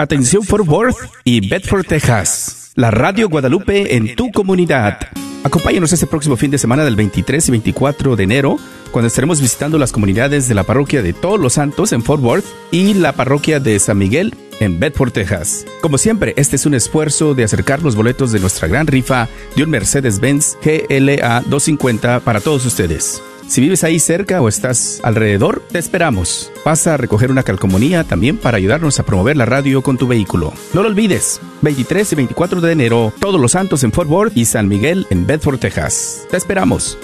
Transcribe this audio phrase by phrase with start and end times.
[0.00, 2.72] Atención Fort Worth y Bedford, Texas.
[2.74, 4.98] La Radio Guadalupe en tu comunidad.
[5.44, 8.56] Acompáñanos este próximo fin de semana del 23 y 24 de enero,
[8.92, 12.46] cuando estaremos visitando las comunidades de la parroquia de Todos los Santos en Fort Worth
[12.70, 15.66] y la parroquia de San Miguel en Bedford, Texas.
[15.82, 19.64] Como siempre, este es un esfuerzo de acercar los boletos de nuestra gran rifa de
[19.64, 23.22] un Mercedes-Benz GLA 250 para todos ustedes.
[23.50, 26.52] Si vives ahí cerca o estás alrededor, te esperamos.
[26.62, 30.52] Pasa a recoger una calcomanía también para ayudarnos a promover la radio con tu vehículo.
[30.72, 34.44] No lo olvides, 23 y 24 de enero, Todos los Santos en Fort Worth y
[34.44, 36.28] San Miguel en Bedford, Texas.
[36.30, 36.96] Te esperamos.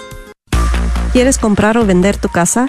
[1.13, 2.69] ¿Quieres comprar o vender tu casa?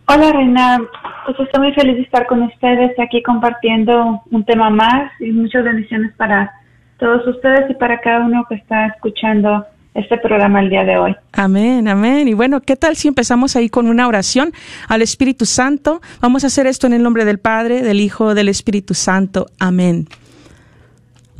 [0.07, 0.79] Hola, Reina.
[1.25, 5.63] Pues estoy muy feliz de estar con ustedes aquí compartiendo un tema más y muchas
[5.63, 6.51] bendiciones para
[6.97, 11.15] todos ustedes y para cada uno que está escuchando este programa el día de hoy.
[11.33, 12.27] Amén, amén.
[12.27, 14.53] Y bueno, ¿qué tal si empezamos ahí con una oración
[14.87, 16.01] al Espíritu Santo?
[16.21, 19.47] Vamos a hacer esto en el nombre del Padre, del Hijo, del Espíritu Santo.
[19.59, 20.07] Amén.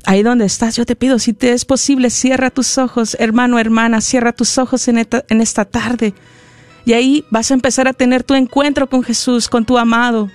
[0.06, 4.01] Ahí donde estás, yo te pido, si te es posible, cierra tus ojos, hermano, hermana,
[4.01, 6.13] cierra tus ojos en esta, en esta tarde.
[6.86, 10.30] Y ahí vas a empezar a tener tu encuentro con Jesús, con tu amado,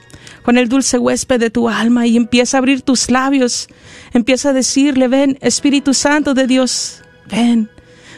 [0.45, 3.69] con el dulce huésped de tu alma y empieza a abrir tus labios.
[4.13, 7.69] Empieza a decirle, ven, Espíritu Santo de Dios, ven.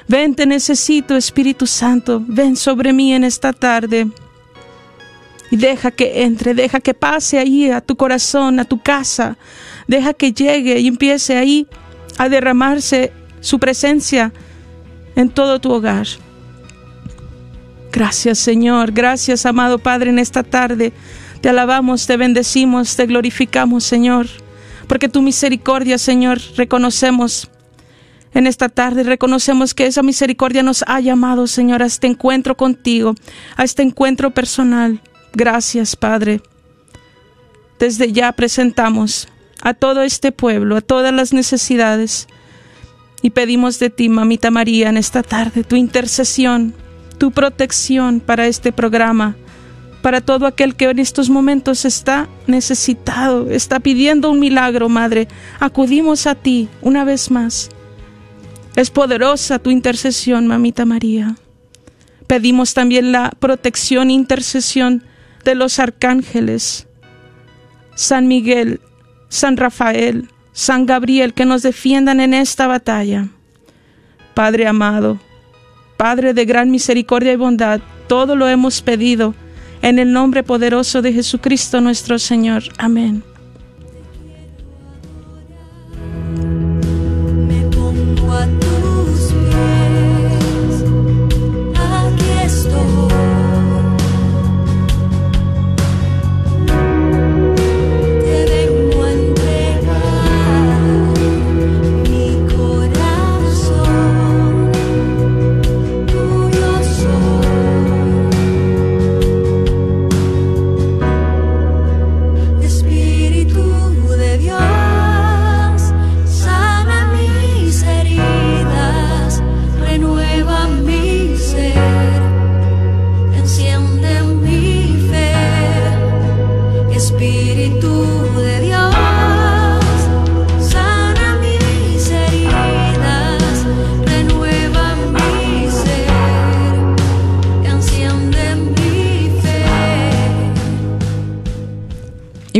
[0.08, 4.08] Ven, te necesito, Espíritu Santo, ven sobre mí en esta tarde.
[5.50, 9.36] Y deja que entre, deja que pase ahí a tu corazón, a tu casa.
[9.86, 11.66] Deja que llegue y empiece ahí
[12.16, 14.32] a derramarse su presencia
[15.14, 16.06] en todo tu hogar.
[17.92, 20.92] Gracias Señor, gracias amado Padre en esta tarde.
[21.40, 24.26] Te alabamos, te bendecimos, te glorificamos Señor,
[24.86, 27.48] porque tu misericordia Señor reconocemos
[28.34, 33.14] en esta tarde reconocemos que esa misericordia nos ha llamado, Señor, a este encuentro contigo,
[33.56, 35.00] a este encuentro personal.
[35.32, 36.42] Gracias, Padre.
[37.78, 39.28] Desde ya presentamos
[39.62, 42.28] a todo este pueblo, a todas las necesidades,
[43.22, 46.74] y pedimos de ti, Mamita María, en esta tarde, tu intercesión,
[47.18, 49.36] tu protección para este programa,
[50.02, 55.26] para todo aquel que en estos momentos está necesitado, está pidiendo un milagro, Madre.
[55.58, 57.70] Acudimos a ti una vez más
[58.80, 61.34] es poderosa tu intercesión, mamita María.
[62.28, 65.02] Pedimos también la protección e intercesión
[65.44, 66.86] de los arcángeles,
[67.96, 68.80] San Miguel,
[69.28, 73.28] San Rafael, San Gabriel, que nos defiendan en esta batalla.
[74.34, 75.18] Padre amado,
[75.96, 79.34] Padre de gran misericordia y bondad, todo lo hemos pedido
[79.82, 82.62] en el nombre poderoso de Jesucristo nuestro Señor.
[82.78, 83.24] Amén.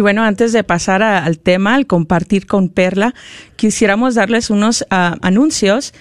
[0.09, 3.15] Bueno, antes de pasar al tema, al compartir con Perla,
[3.57, 5.93] quisiéramos darles unos ah, anuncios.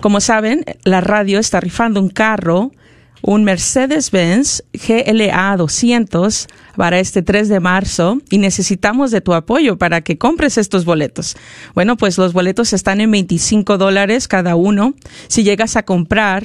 [0.00, 2.70] Como saben, la radio está rifando un carro,
[3.20, 6.46] un Mercedes-Benz GLA 200
[6.76, 11.36] para este 3 de marzo y necesitamos de tu apoyo para que compres estos boletos.
[11.74, 14.94] Bueno, pues los boletos están en 25 dólares cada uno.
[15.26, 16.44] Si llegas a comprar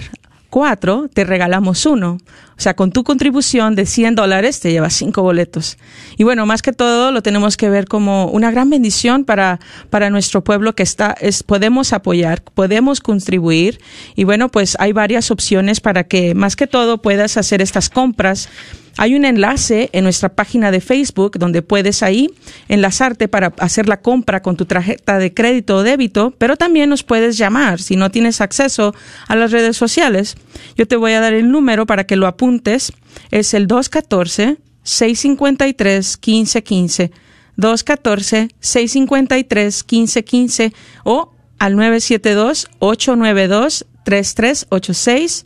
[0.54, 2.20] cuatro, te regalamos uno.
[2.56, 5.80] O sea, con tu contribución de 100 dólares te llevas cinco boletos.
[6.16, 9.60] Y bueno, más que todo lo tenemos que ver como una gran bendición para,
[9.90, 13.82] para nuestro pueblo que está, es, podemos apoyar, podemos contribuir.
[14.16, 18.48] Y bueno, pues hay varias opciones para que más que todo puedas hacer estas compras
[18.98, 22.30] hay un enlace en nuestra página de Facebook donde puedes ahí
[22.68, 27.04] enlazarte para hacer la compra con tu tarjeta de crédito o débito, pero también nos
[27.04, 28.94] puedes llamar si no tienes acceso
[29.28, 30.36] a las redes sociales.
[30.76, 32.94] Yo te voy a dar el número para que lo apuntes.
[33.32, 37.12] Es el 214 653 1515.
[37.56, 40.74] 214 653 1515
[41.04, 45.46] o al 972 892 3386.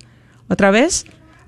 [0.49, 1.05] Otra vez,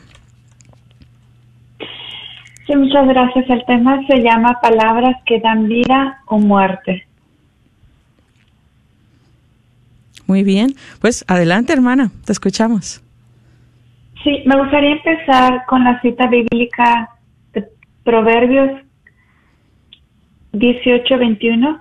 [2.67, 3.51] Sí, muchas gracias.
[3.51, 7.07] El tema se llama Palabras que dan vida o muerte.
[10.29, 10.77] Muy bien.
[11.01, 13.02] Pues adelante, hermana, te escuchamos.
[14.23, 17.11] Sí, me gustaría empezar con la cita bíblica
[17.53, 17.69] de
[18.05, 18.71] Proverbios
[20.53, 21.81] 18-21.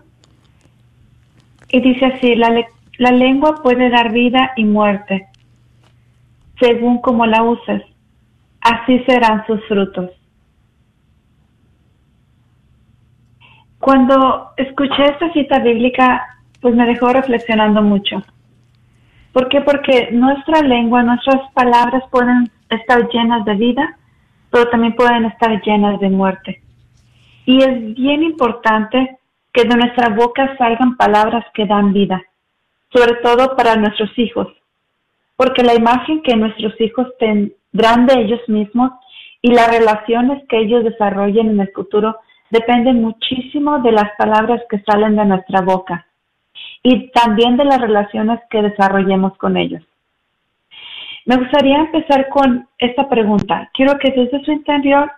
[1.69, 2.65] Y dice así, la,
[2.97, 5.27] la lengua puede dar vida y muerte,
[6.59, 7.83] según como la uses,
[8.61, 10.09] así serán sus frutos.
[13.79, 16.25] Cuando escuché esta cita bíblica,
[16.59, 18.23] pues me dejó reflexionando mucho.
[19.33, 19.61] ¿Por qué?
[19.61, 23.97] Porque nuestra lengua, nuestras palabras pueden estar llenas de vida,
[24.49, 26.61] pero también pueden estar llenas de muerte.
[27.45, 29.17] Y es bien importante
[29.53, 32.21] que de nuestra boca salgan palabras que dan vida,
[32.93, 34.47] sobre todo para nuestros hijos,
[35.35, 38.91] porque la imagen que nuestros hijos tendrán de ellos mismos
[39.41, 42.17] y las relaciones que ellos desarrollen en el futuro
[42.49, 46.05] dependen muchísimo de las palabras que salen de nuestra boca
[46.83, 49.83] y también de las relaciones que desarrollemos con ellos.
[51.25, 53.69] Me gustaría empezar con esta pregunta.
[53.73, 55.11] Quiero que desde su interior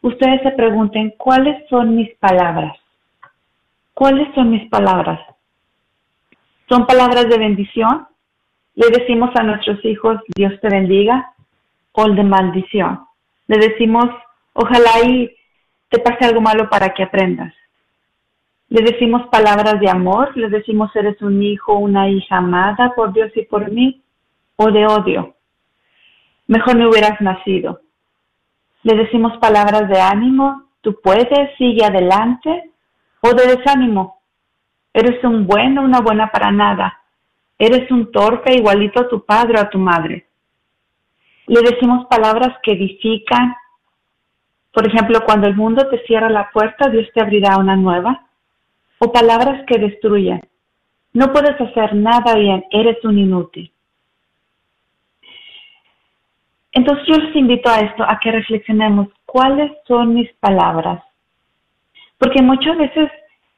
[0.00, 2.76] ustedes se pregunten cuáles son mis palabras.
[3.94, 5.20] ¿Cuáles son mis palabras?
[6.68, 8.06] ¿Son palabras de bendición?
[8.74, 11.34] ¿Le decimos a nuestros hijos Dios te bendiga?
[11.92, 13.00] ¿O de maldición?
[13.48, 14.06] Le decimos
[14.54, 15.34] ojalá y
[15.90, 17.52] te pase algo malo para que aprendas
[18.72, 23.30] le decimos palabras de amor, le decimos eres un hijo, una hija amada por Dios
[23.34, 24.02] y por mí,
[24.56, 25.34] o de odio.
[26.46, 27.82] Mejor no hubieras nacido.
[28.82, 32.70] Le decimos palabras de ánimo, tú puedes, sigue adelante,
[33.20, 34.22] o de desánimo.
[34.94, 36.98] Eres un bueno, una buena para nada.
[37.58, 40.28] Eres un torpe igualito a tu padre o a tu madre.
[41.46, 43.54] Le decimos palabras que edifican.
[44.72, 48.28] Por ejemplo, cuando el mundo te cierra la puerta, Dios te abrirá una nueva
[49.04, 50.40] o palabras que destruyen.
[51.12, 53.72] No puedes hacer nada bien, eres un inútil.
[56.70, 61.02] Entonces yo les invito a esto, a que reflexionemos cuáles son mis palabras.
[62.16, 63.10] Porque muchas veces,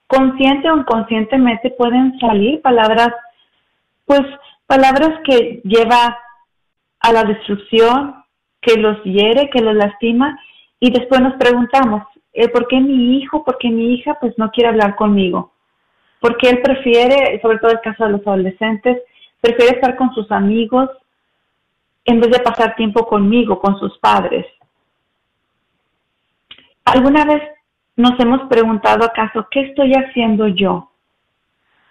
[0.07, 3.11] consciente o inconscientemente, pueden salir palabras,
[4.07, 4.23] pues
[4.67, 6.19] palabras que lleva
[7.01, 8.15] a la destrucción,
[8.63, 10.39] que los hiere, que los lastima,
[10.81, 12.03] y después nos preguntamos,
[12.35, 15.53] eh, ¿por qué mi hijo, por qué mi hija pues no quiere hablar conmigo?
[16.21, 19.03] Porque él prefiere, sobre todo el caso de los adolescentes,
[19.41, 20.91] prefiere estar con sus amigos
[22.05, 24.47] en vez de pasar tiempo conmigo, con sus padres.
[26.85, 27.43] ¿Alguna vez
[27.97, 30.91] nos hemos preguntado acaso qué estoy haciendo yo?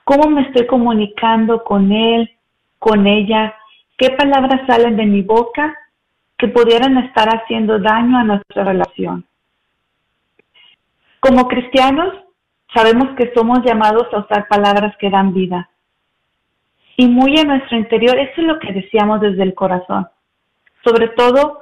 [0.03, 2.29] ¿Cómo me estoy comunicando con él,
[2.79, 3.55] con ella?
[3.97, 5.73] ¿Qué palabras salen de mi boca
[6.37, 9.25] que pudieran estar haciendo daño a nuestra relación?
[11.23, 12.13] Como cristianos,
[12.73, 15.69] sabemos que somos llamados a usar palabras que dan vida.
[16.97, 20.05] Y muy en nuestro interior, eso es lo que deseamos desde el corazón.
[20.83, 21.59] Sobre todo,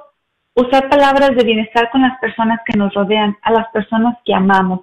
[0.56, 4.80] usar palabras de bienestar con las personas que nos rodean, a las personas que amamos.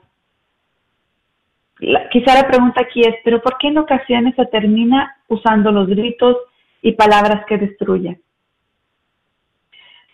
[2.11, 6.37] quizá la pregunta aquí es, pero ¿por qué en ocasiones se termina usando los gritos
[6.81, 8.21] y palabras que destruyen?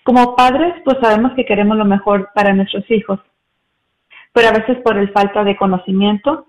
[0.02, 3.20] Como padres, pues sabemos que queremos lo mejor para nuestros hijos,
[4.36, 6.48] pero a veces por el falta de conocimiento,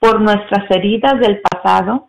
[0.00, 2.08] por nuestras heridas del pasado,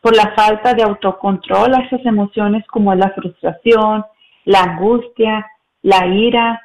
[0.00, 4.02] por la falta de autocontrol a esas emociones como la frustración,
[4.46, 5.46] la angustia,
[5.82, 6.58] la ira,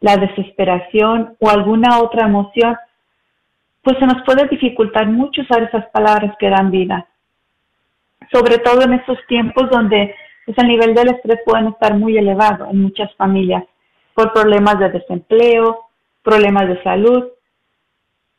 [0.00, 2.76] la desesperación o alguna otra emoción,
[3.82, 7.06] pues se nos puede dificultar mucho usar esas palabras que dan vida.
[8.32, 10.16] Sobre todo en estos tiempos donde
[10.46, 13.62] pues, el nivel del estrés puede estar muy elevado en muchas familias
[14.14, 15.83] por problemas de desempleo,
[16.24, 17.24] problemas de salud,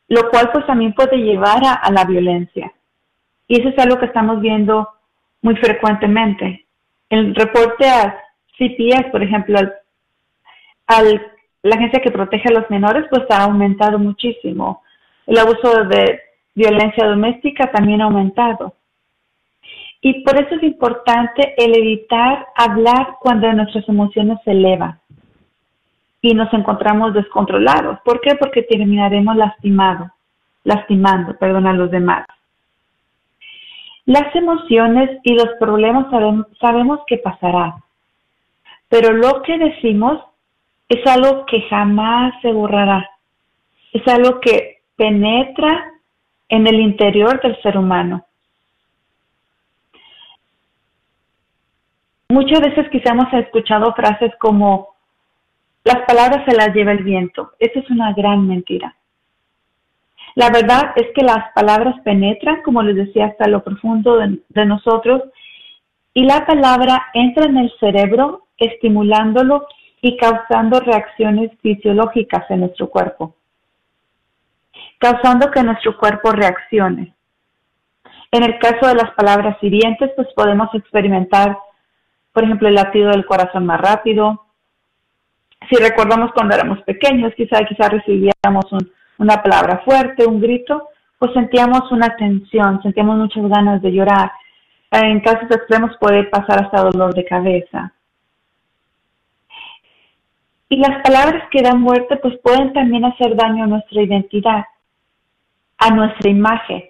[0.09, 2.73] lo cual pues también puede llevar a, la violencia.
[3.47, 4.89] Y eso es algo que estamos viendo
[5.41, 6.65] muy frecuentemente.
[7.09, 8.19] El reporte a
[8.57, 9.59] CPS, por ejemplo,
[10.87, 11.21] al,
[11.61, 14.83] la agencia que protege a los menores, pues ha aumentado muchísimo.
[15.27, 16.19] El abuso de
[16.55, 18.75] violencia doméstica también ha aumentado.
[20.01, 24.99] Y por eso es importante el evitar hablar cuando nuestras emociones se elevan
[26.21, 27.99] y nos encontramos descontrolados.
[28.03, 28.35] ¿Por qué?
[28.35, 30.09] Porque terminaremos lastimados,
[30.63, 32.25] lastimando, perdón, a los demás.
[34.05, 37.73] Las emociones y los problemas sabemos, sabemos que pasarán,
[38.87, 40.23] pero lo que decimos
[40.89, 43.09] es algo que jamás se borrará.
[43.91, 45.91] Es algo que penetra
[46.49, 48.25] en el interior del ser humano.
[52.29, 54.94] Muchas veces quizá hemos escuchado frases como
[55.85, 57.51] las palabras se las lleva el viento.
[57.59, 58.95] Esa es una gran mentira.
[60.35, 64.65] La verdad es que las palabras penetran, como les decía, hasta lo profundo de, de
[64.65, 65.21] nosotros
[66.13, 69.67] y la palabra entra en el cerebro estimulándolo
[70.01, 73.35] y causando reacciones fisiológicas en nuestro cuerpo,
[74.97, 77.13] causando que nuestro cuerpo reaccione.
[78.31, 81.57] En el caso de las palabras hirientes, pues podemos experimentar,
[82.31, 84.44] por ejemplo, el latido del corazón más rápido.
[85.69, 88.65] Si recordamos cuando éramos pequeños, quizá, quizá recibíamos
[89.17, 94.31] una palabra fuerte, un grito, pues sentíamos una tensión, sentíamos muchas ganas de llorar.
[94.91, 97.93] En casos extremos puede pasar hasta dolor de cabeza.
[100.69, 104.65] Y las palabras que dan muerte pues pueden también hacer daño a nuestra identidad,
[105.77, 106.83] a nuestra imagen,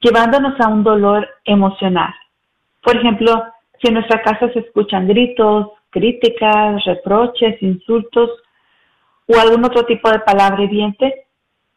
[0.00, 2.12] llevándonos a un dolor emocional.
[2.82, 3.44] Por ejemplo,
[3.80, 8.30] si en nuestra casa se escuchan gritos, críticas, reproches, insultos
[9.26, 11.26] o algún otro tipo de palabra hiriente,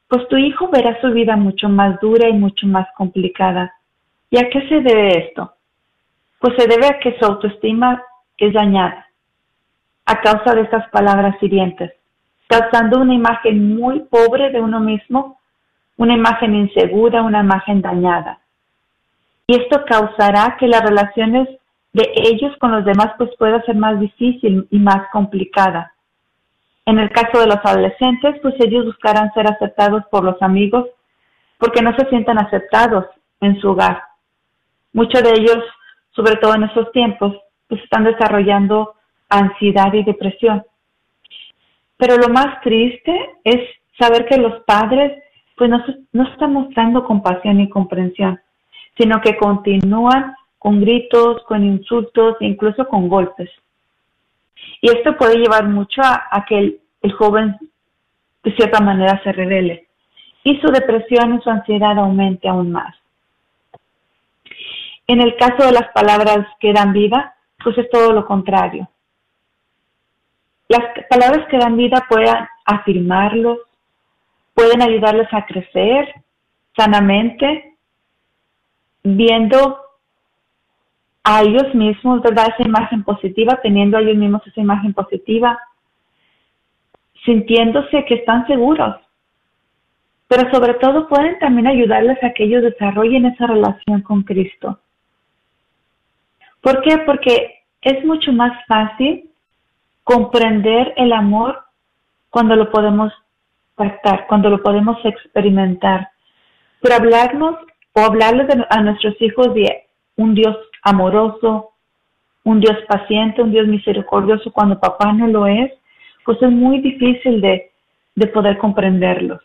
[0.08, 3.74] pues tu hijo verá su vida mucho más dura y mucho más complicada.
[4.30, 5.54] ¿Y a qué se debe esto?
[6.40, 8.02] Pues se debe a que su autoestima
[8.38, 9.06] es dañada
[10.06, 11.92] a causa de estas palabras hirientes,
[12.48, 15.40] causando una imagen muy pobre de uno mismo,
[15.98, 18.40] una imagen insegura, una imagen dañada.
[19.48, 21.50] Y esto causará que las relaciones
[21.96, 25.94] de ellos con los demás pues pueda ser más difícil y más complicada.
[26.86, 30.90] En el caso de los adolescentes, pues ellos buscarán ser aceptados por los amigos
[31.58, 33.06] porque no se sientan aceptados
[33.40, 34.04] en su hogar.
[34.92, 35.64] Muchos de ellos,
[36.12, 37.34] sobre todo en estos tiempos,
[37.70, 38.96] pues están desarrollando
[39.30, 40.66] ansiedad y depresión.
[41.96, 43.14] Pero lo más triste
[43.46, 45.24] es saber que los padres
[45.56, 48.38] pues no, no están mostrando compasión y comprensión,
[48.98, 50.36] sino que continúan
[50.66, 53.51] con gritos, con insultos e incluso con golpes.
[54.82, 57.56] Y esto puede llevar mucho a, que el, joven
[58.44, 59.88] de cierta manera se revele
[60.44, 62.96] y su depresión y su ansiedad aumente aún más.
[65.06, 68.90] En el caso de las palabras que dan vida, pues es todo lo contrario.
[70.68, 72.34] Las palabras que dan vida pueden
[72.66, 73.60] afirmarlos,
[74.56, 76.12] pueden ayudarles a crecer
[76.75, 77.75] sanamente,
[79.04, 79.85] viendo
[81.25, 82.53] a ellos mismos, ¿verdad?
[82.53, 85.59] Esa imagen positiva, teniendo ellos mismos esa imagen positiva,
[87.25, 88.96] sintiéndose que están seguros.
[90.27, 94.79] Pero sobre todo pueden también ayudarles a que ellos desarrollen esa relación con Cristo.
[96.61, 97.00] ¿Por qué?
[97.00, 99.29] Porque es mucho más fácil
[100.03, 101.59] comprender el amor
[102.29, 103.11] cuando lo podemos
[103.74, 106.09] pactar, cuando lo podemos experimentar.
[106.81, 107.55] Pero hablarnos
[107.94, 109.85] o hablarles a nuestros hijos de
[110.18, 111.72] un Dios amoroso,
[112.44, 115.72] un Dios paciente, un Dios misericordioso cuando papá no lo es,
[116.24, 117.72] pues es muy difícil de,
[118.16, 119.42] de poder comprenderlos.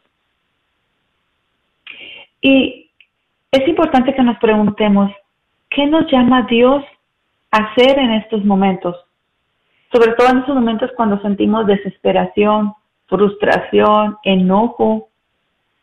[2.41, 2.91] Y
[3.51, 5.11] es importante que nos preguntemos,
[5.69, 6.85] ¿qué nos llama Dios
[7.51, 8.97] a hacer en estos momentos?
[9.93, 12.75] sobre todo en esos momentos cuando sentimos desesperación,
[13.09, 15.09] frustración, enojo.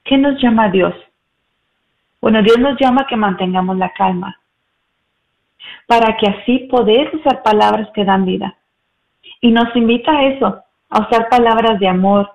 [0.04, 0.94] ¿Qué nos llama Dios?
[2.22, 4.40] Bueno, Dios nos llama a que mantengamos la calma,
[5.88, 8.56] para que así poder usar palabras que dan vida.
[9.42, 12.30] Y nos invita a eso, a usar palabras de amor,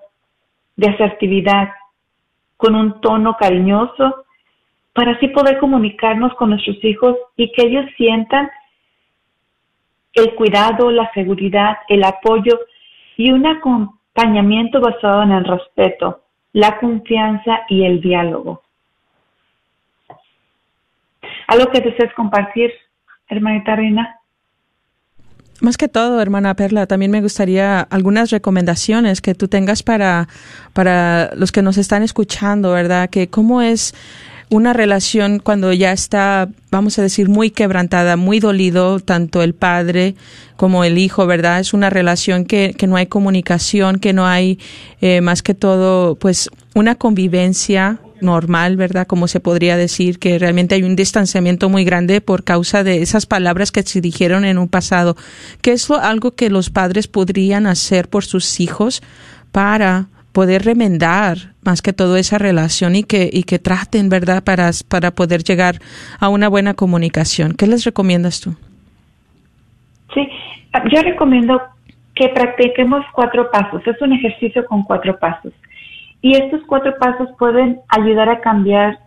[0.75, 1.69] de asertividad,
[2.57, 4.25] con un tono cariñoso,
[4.93, 8.49] para así poder comunicarnos con nuestros hijos y que ellos sientan
[10.13, 12.59] el cuidado, la seguridad, el apoyo
[13.17, 16.21] y un acompañamiento basado en el respeto,
[16.53, 18.61] la confianza y el diálogo.
[21.47, 22.71] ¿Algo que desees compartir,
[23.33, 24.19] hermanita Reina?
[25.61, 30.27] Más que todo, hermana Perla, también me gustaría algunas recomendaciones que tú tengas para,
[30.73, 33.09] para los que nos están escuchando, ¿verdad?
[33.09, 33.93] Que cómo es
[34.49, 40.15] una relación cuando ya está, vamos a decir, muy quebrantada, muy dolido, tanto el padre
[40.57, 41.59] como el hijo, ¿verdad?
[41.59, 44.59] Es una relación que, que no hay comunicación, que no hay,
[45.01, 49.05] eh, más que todo, pues, una convivencia normal, ¿verdad?
[49.05, 53.25] Como se podría decir, que realmente hay un distanciamiento muy grande por causa de esas
[53.25, 55.15] palabras que se dijeron en un pasado.
[55.61, 59.01] ¿Qué es lo, algo que los padres podrían hacer por sus hijos
[59.51, 64.71] para poder remendar más que todo esa relación y que, y que traten, ¿verdad?, para,
[64.87, 65.75] para poder llegar
[66.19, 67.53] a una buena comunicación.
[67.53, 68.55] ¿Qué les recomiendas tú?
[70.13, 70.27] Sí,
[70.91, 71.61] yo recomiendo
[72.15, 73.81] que practiquemos cuatro pasos.
[73.85, 75.53] Es un ejercicio con cuatro pasos.
[76.23, 78.97] Y estos cuatro pasos pueden ayudar a cambiar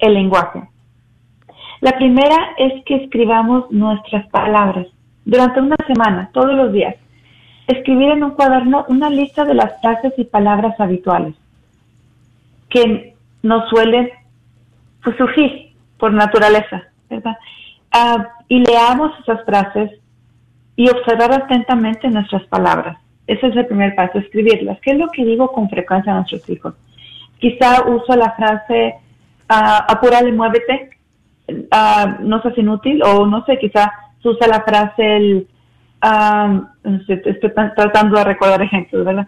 [0.00, 0.68] el lenguaje.
[1.80, 4.88] La primera es que escribamos nuestras palabras
[5.24, 6.96] durante una semana, todos los días.
[7.68, 11.34] Escribir en un cuaderno una lista de las frases y palabras habituales
[12.68, 14.10] que nos suelen
[15.02, 17.36] pues, surgir por naturaleza, ¿verdad?
[17.92, 19.92] Ah, y leamos esas frases
[20.74, 22.98] y observar atentamente nuestras palabras.
[23.26, 24.78] Ese es el primer paso, escribirlas.
[24.80, 26.74] ¿Qué es lo que digo con frecuencia a nuestros hijos?
[27.38, 28.94] Quizá uso la frase,
[29.50, 30.90] uh, apúrale, muévete,
[31.48, 33.90] uh, no seas inútil, o no sé, quizá
[34.22, 35.48] usa la frase, el,
[37.08, 39.26] estoy tratando de recordar ejemplos, ¿verdad?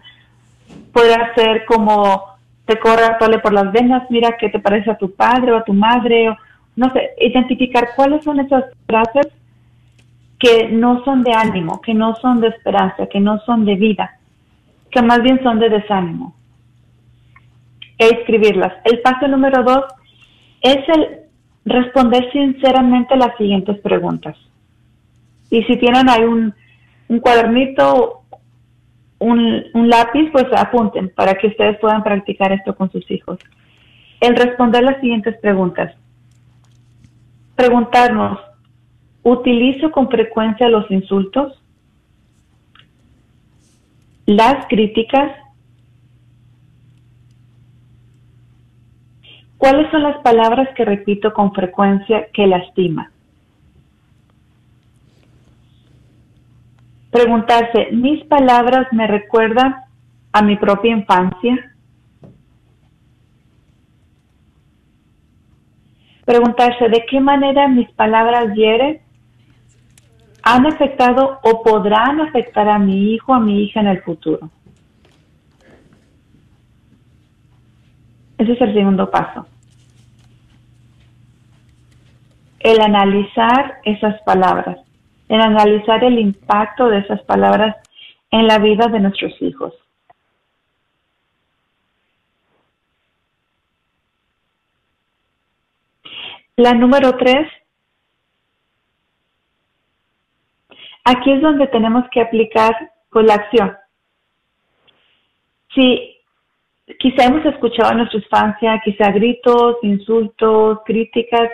[0.91, 2.23] Puede ser como,
[2.65, 5.63] te corra, tole por las venas, mira qué te parece a tu padre o a
[5.63, 6.37] tu madre, o
[6.75, 9.27] no sé, identificar cuáles son esas frases
[10.39, 14.19] que no son de ánimo, que no son de esperanza, que no son de vida,
[14.91, 16.35] que más bien son de desánimo.
[17.97, 18.73] E escribirlas.
[18.85, 19.85] El paso número dos
[20.61, 21.19] es el
[21.65, 24.37] responder sinceramente las siguientes preguntas.
[25.49, 26.53] Y si tienen ahí un,
[27.21, 28.21] cuadernito,
[29.19, 33.39] un, un lápiz, pues apunten para que ustedes puedan practicar esto con sus hijos.
[34.19, 35.95] El responder las siguientes preguntas.
[37.55, 38.39] Preguntarnos,
[39.29, 41.61] ¿Utilizo con frecuencia los insultos?
[44.25, 45.33] ¿Las críticas?
[49.57, 53.11] ¿Cuáles son las palabras que repito con frecuencia que lastima?
[57.11, 59.75] Preguntarse, ¿mis palabras me recuerdan
[60.31, 61.75] a mi propia infancia?
[66.23, 69.05] Preguntarse, ¿de qué manera mis palabras hieren
[70.49, 74.49] han afectado o podrán afectar a mi hijo, a mi hija en el futuro.
[78.37, 79.45] Ese es el segundo paso.
[82.59, 84.77] El analizar esas palabras,
[85.27, 87.75] el analizar el impacto de esas palabras
[88.31, 89.73] en la vida de nuestros hijos.
[96.55, 97.49] La número tres
[101.09, 103.77] Aquí es donde tenemos que aplicar pues, la acción.
[105.73, 106.17] Si
[106.99, 111.49] quizá hemos escuchado en nuestra infancia, quizá gritos, insultos, críticas,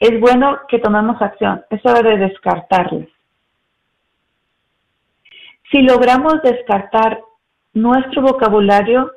[0.00, 1.62] es bueno que tomemos acción.
[1.68, 3.08] Es hora de descartarlas.
[5.70, 7.20] Si logramos descartar
[7.74, 9.12] nuestro vocabulario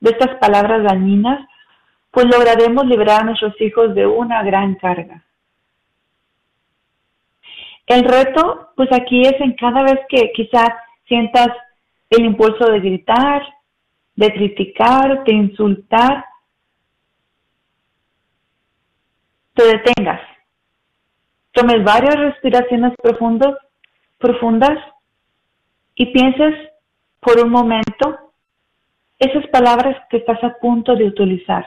[0.00, 1.40] de estas palabras dañinas,
[2.10, 5.24] pues lograremos liberar a nuestros hijos de una gran carga.
[7.90, 10.68] El reto, pues aquí es en cada vez que quizás
[11.08, 11.48] sientas
[12.08, 13.42] el impulso de gritar,
[14.14, 16.24] de criticar, de insultar,
[19.54, 20.20] te detengas.
[21.50, 23.56] Tomes varias respiraciones profundas,
[24.18, 24.78] profundas
[25.96, 26.70] y pienses
[27.18, 28.32] por un momento
[29.18, 31.66] esas palabras que estás a punto de utilizar.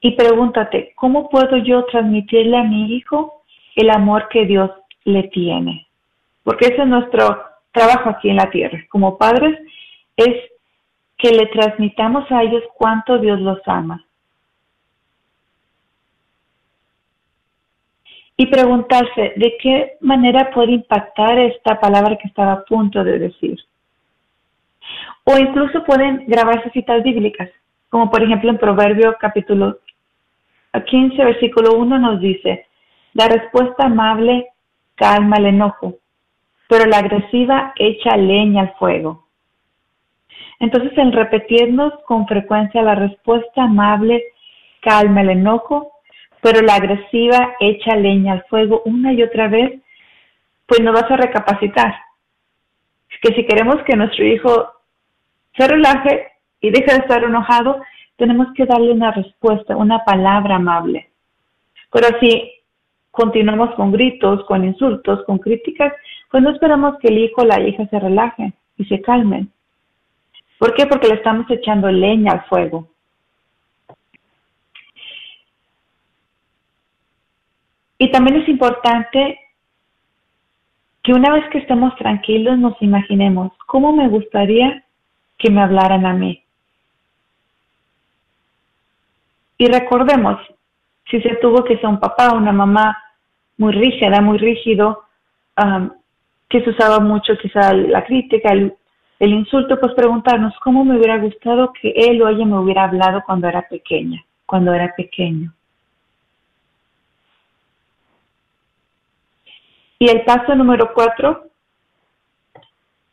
[0.00, 3.43] Y pregúntate, ¿cómo puedo yo transmitirle a mi hijo
[3.74, 4.70] el amor que Dios
[5.04, 5.86] le tiene.
[6.42, 8.78] Porque ese es nuestro trabajo aquí en la tierra.
[8.88, 9.58] Como padres
[10.16, 10.36] es
[11.16, 14.04] que le transmitamos a ellos cuánto Dios los ama.
[18.36, 23.58] Y preguntarse de qué manera puede impactar esta palabra que estaba a punto de decir.
[25.24, 27.48] O incluso pueden grabarse citas bíblicas,
[27.88, 29.78] como por ejemplo en Proverbio capítulo
[30.82, 32.66] 15, versículo 1 nos dice,
[33.14, 34.48] la respuesta amable
[34.96, 35.94] calma el enojo,
[36.68, 39.26] pero la agresiva echa leña al fuego.
[40.60, 44.22] Entonces, el repetirnos con frecuencia la respuesta amable
[44.80, 45.92] calma el enojo,
[46.40, 49.80] pero la agresiva echa leña al fuego una y otra vez,
[50.66, 51.94] pues nos vas a recapacitar.
[53.22, 54.72] Que si queremos que nuestro hijo
[55.56, 57.80] se relaje y deje de estar enojado,
[58.16, 61.10] tenemos que darle una respuesta, una palabra amable.
[61.90, 62.52] Pero si
[63.14, 65.92] continuamos con gritos, con insultos, con críticas,
[66.30, 69.52] pues no esperamos que el hijo o la hija se relajen y se calmen.
[70.58, 70.86] ¿Por qué?
[70.86, 72.88] Porque le estamos echando leña al fuego.
[77.98, 79.38] Y también es importante
[81.04, 84.84] que una vez que estemos tranquilos nos imaginemos cómo me gustaría
[85.38, 86.42] que me hablaran a mí.
[89.56, 90.40] Y recordemos,
[91.08, 93.03] si se tuvo que ser un papá una mamá
[93.56, 95.04] muy rígida, muy rígido,
[96.48, 98.74] que se usaba mucho quizá la crítica, el,
[99.18, 103.22] el insulto, pues preguntarnos cómo me hubiera gustado que él o ella me hubiera hablado
[103.24, 105.52] cuando era pequeña, cuando era pequeño.
[109.98, 111.44] Y el paso número cuatro,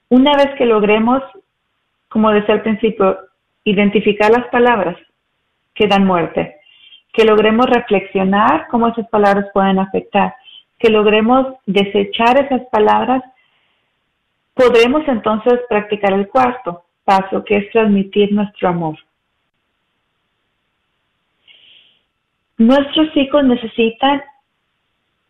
[0.09, 1.21] una vez que logremos,
[2.09, 3.17] como decía al principio,
[3.63, 4.97] identificar las palabras
[5.73, 6.57] que dan muerte,
[7.13, 10.35] que logremos reflexionar cómo esas palabras pueden afectar,
[10.79, 13.21] que logremos desechar esas palabras,
[14.53, 18.97] podremos entonces practicar el cuarto paso, que es transmitir nuestro amor.
[22.57, 24.21] Nuestros hijos necesitan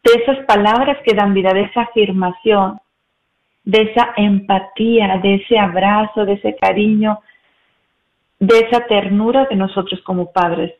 [0.03, 2.79] de esas palabras que dan vida, de esa afirmación,
[3.63, 7.19] de esa empatía, de ese abrazo, de ese cariño,
[8.39, 10.73] de esa ternura de nosotros como padres,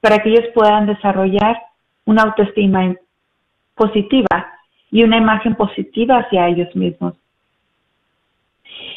[0.00, 1.60] para que ellos puedan desarrollar
[2.04, 2.94] una autoestima
[3.74, 4.26] positiva
[4.90, 7.14] y una imagen positiva hacia ellos mismos.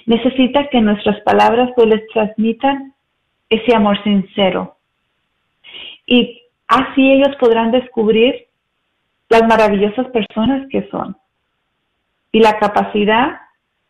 [0.06, 2.94] Necesita que nuestras palabras pues les transmitan
[3.50, 4.76] ese amor sincero.
[6.06, 8.48] Y así ellos podrán descubrir
[9.30, 11.16] las maravillosas personas que son
[12.32, 13.40] y la capacidad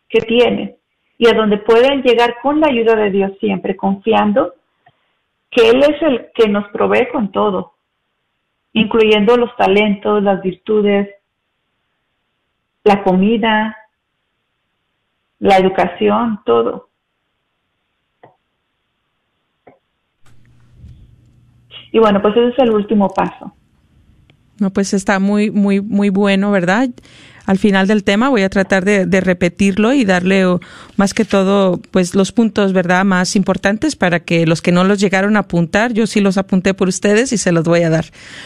[0.10, 0.76] que tienen
[1.18, 4.54] y a donde pueden llegar con la ayuda de Dios siempre, confiando
[5.56, 7.74] que Él es el que nos provee con todo,
[8.74, 11.10] incluyendo los talentos, las virtudes,
[12.84, 13.78] la comida,
[15.40, 16.90] la educación, todo.
[21.92, 23.54] Y bueno, pues ese es el último paso.
[24.60, 26.90] No, pues está muy, muy, muy bueno, ¿verdad?
[27.46, 30.44] Al final del tema voy a tratar de, repetirlo y darle
[30.98, 35.00] más que todo pues los puntos verdad más importantes para que los que no los
[35.00, 38.06] llegaron a apuntar yo sí los apunté por ustedes y se los voy a dar.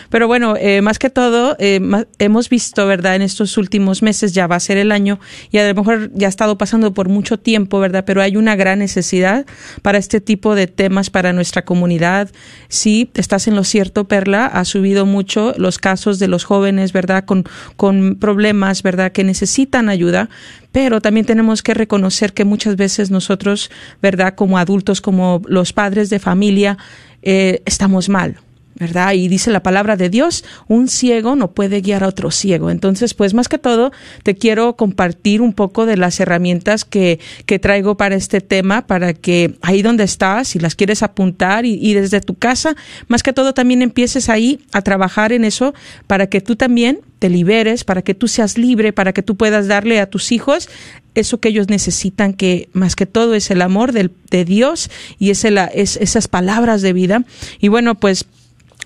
[0.09, 1.79] Pero bueno eh, más que todo eh,
[2.19, 5.19] hemos visto verdad en estos últimos meses ya va a ser el año
[5.51, 8.55] y a lo mejor ya ha estado pasando por mucho tiempo verdad pero hay una
[8.55, 9.45] gran necesidad
[9.81, 12.29] para este tipo de temas para nuestra comunidad.
[12.67, 17.25] Sí estás en lo cierto Perla ha subido mucho los casos de los jóvenes verdad
[17.25, 19.11] con con problemas ¿verdad?
[19.11, 20.29] Que necesitan ayuda,
[20.71, 23.69] pero también tenemos que reconocer que muchas veces nosotros,
[24.01, 24.33] ¿verdad?
[24.35, 26.77] Como adultos, como los padres de familia,
[27.21, 28.37] eh, estamos mal.
[28.79, 29.13] ¿Verdad?
[29.13, 32.69] Y dice la palabra de Dios, un ciego no puede guiar a otro ciego.
[32.69, 33.91] Entonces, pues más que todo,
[34.23, 39.13] te quiero compartir un poco de las herramientas que, que traigo para este tema, para
[39.13, 42.75] que ahí donde estás, si las quieres apuntar y, desde tu casa,
[43.07, 45.73] más que todo también empieces ahí a trabajar en eso
[46.05, 49.67] para que tú también te liberes, para que tú seas libre, para que tú puedas
[49.67, 50.69] darle a tus hijos
[51.15, 55.31] eso que ellos necesitan, que más que todo es el amor del, de Dios y
[55.31, 57.23] es, el, es esas palabras de vida.
[57.59, 58.25] Y bueno, pues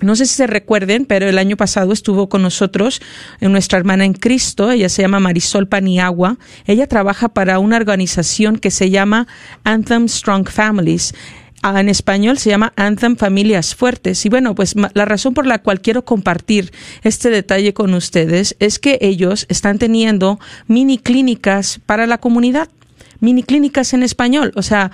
[0.01, 3.01] no sé si se recuerden, pero el año pasado estuvo con nosotros
[3.39, 6.37] nuestra hermana en Cristo, ella se llama Marisol Paniagua.
[6.65, 9.27] Ella trabaja para una organización que se llama
[9.63, 11.13] Anthem Strong Families.
[11.63, 14.25] Ah, en español se llama Anthem Familias Fuertes.
[14.25, 16.71] Y bueno, pues la razón por la cual quiero compartir
[17.03, 22.69] este detalle con ustedes es que ellos están teniendo mini clínicas para la comunidad
[23.19, 24.51] mini clínicas en español.
[24.55, 24.91] O sea,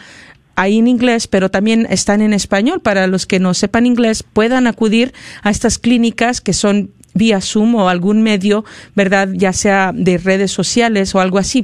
[0.58, 4.68] ahí en inglés, pero también están en español para los que no sepan inglés, puedan
[4.68, 8.66] acudir a estas clínicas que son vía Zoom o algún medio,
[8.96, 9.30] ¿verdad?
[9.34, 11.64] Ya sea de redes sociales o algo así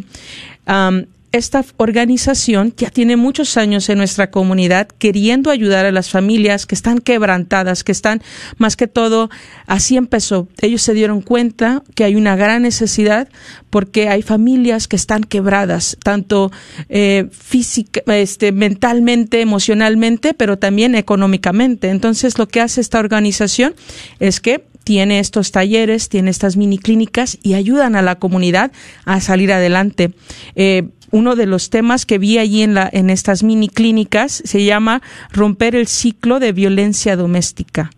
[1.33, 6.75] esta organización ya tiene muchos años en nuestra comunidad queriendo ayudar a las familias que
[6.75, 8.21] están quebrantadas, que están
[8.57, 9.31] más que todo,
[9.65, 10.47] así empezó.
[10.61, 13.29] Ellos se dieron cuenta que hay una gran necesidad
[13.71, 16.51] porque hay familias que están quebradas, tanto
[16.87, 21.89] eh, física, este, mentalmente, emocionalmente, pero también económicamente.
[21.89, 23.73] Entonces, lo que hace esta organización
[24.19, 28.71] es que tiene estos talleres, tiene estas mini clínicas y ayudan a la comunidad
[29.05, 30.11] a salir adelante.
[30.55, 35.03] Eh, uno de los temas que vi allí en, en estas mini clínicas se llama
[35.31, 37.91] Romper el ciclo de violencia doméstica.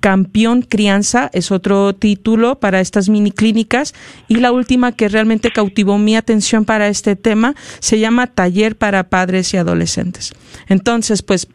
[0.00, 3.94] Campeón Crianza es otro título para estas mini clínicas
[4.26, 9.08] y la última que realmente cautivó mi atención para este tema se llama Taller para
[9.08, 10.32] Padres y Adolescentes.
[10.66, 11.46] Entonces, pues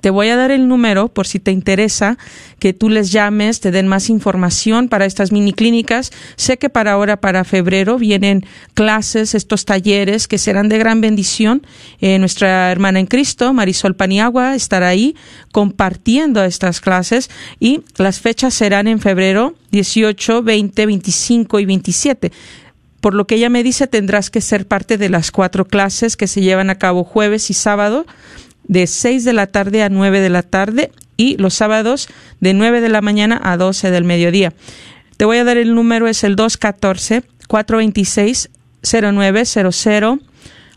[0.00, 2.18] te voy a dar el número por si te interesa
[2.58, 6.12] que tú les llames, te den más información para estas mini clínicas.
[6.36, 11.66] Sé que para ahora, para febrero, vienen clases, estos talleres que serán de gran bendición.
[12.00, 15.14] Eh, nuestra hermana en Cristo, Marisol Paniagua, estará ahí
[15.52, 22.32] compartiendo estas clases y las fechas serán en febrero 18, 20, 25 y 27
[23.00, 26.28] por lo que ella me dice, tendrás que ser parte de las cuatro clases que
[26.28, 28.06] se llevan a cabo jueves y sábado
[28.64, 32.08] de 6 de la tarde a 9 de la tarde y los sábados
[32.40, 34.52] de 9 de la mañana a 12 del mediodía.
[35.16, 38.50] Te voy a dar el número, es el 214 426
[38.82, 40.18] 0900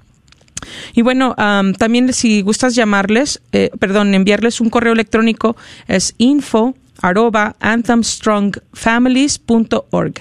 [0.93, 1.35] Y bueno,
[1.77, 10.13] también si gustas llamarles, eh, perdón, enviarles un correo electrónico es info arroba anthemstrongfamilies.org.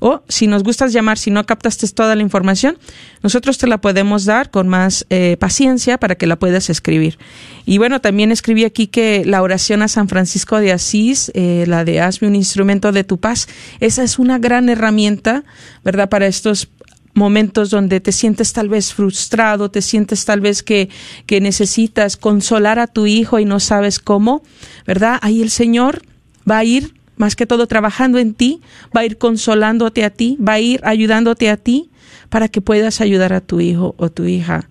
[0.00, 2.78] O si nos gustas llamar, si no captaste toda la información,
[3.22, 7.18] nosotros te la podemos dar con más eh, paciencia para que la puedas escribir.
[7.64, 11.84] Y bueno, también escribí aquí que la oración a San Francisco de Asís, eh, la
[11.84, 13.48] de Hazme un instrumento de tu paz,
[13.80, 15.44] esa es una gran herramienta,
[15.84, 16.08] ¿verdad?
[16.08, 16.68] Para estos
[17.14, 20.90] momentos donde te sientes tal vez frustrado, te sientes tal vez que,
[21.24, 24.42] que necesitas consolar a tu hijo y no sabes cómo,
[24.86, 25.18] ¿verdad?
[25.22, 26.02] Ahí el Señor
[26.48, 28.60] va a ir más que todo trabajando en ti,
[28.94, 31.90] va a ir consolándote a ti, va a ir ayudándote a ti
[32.28, 34.68] para que puedas ayudar a tu hijo o tu hija.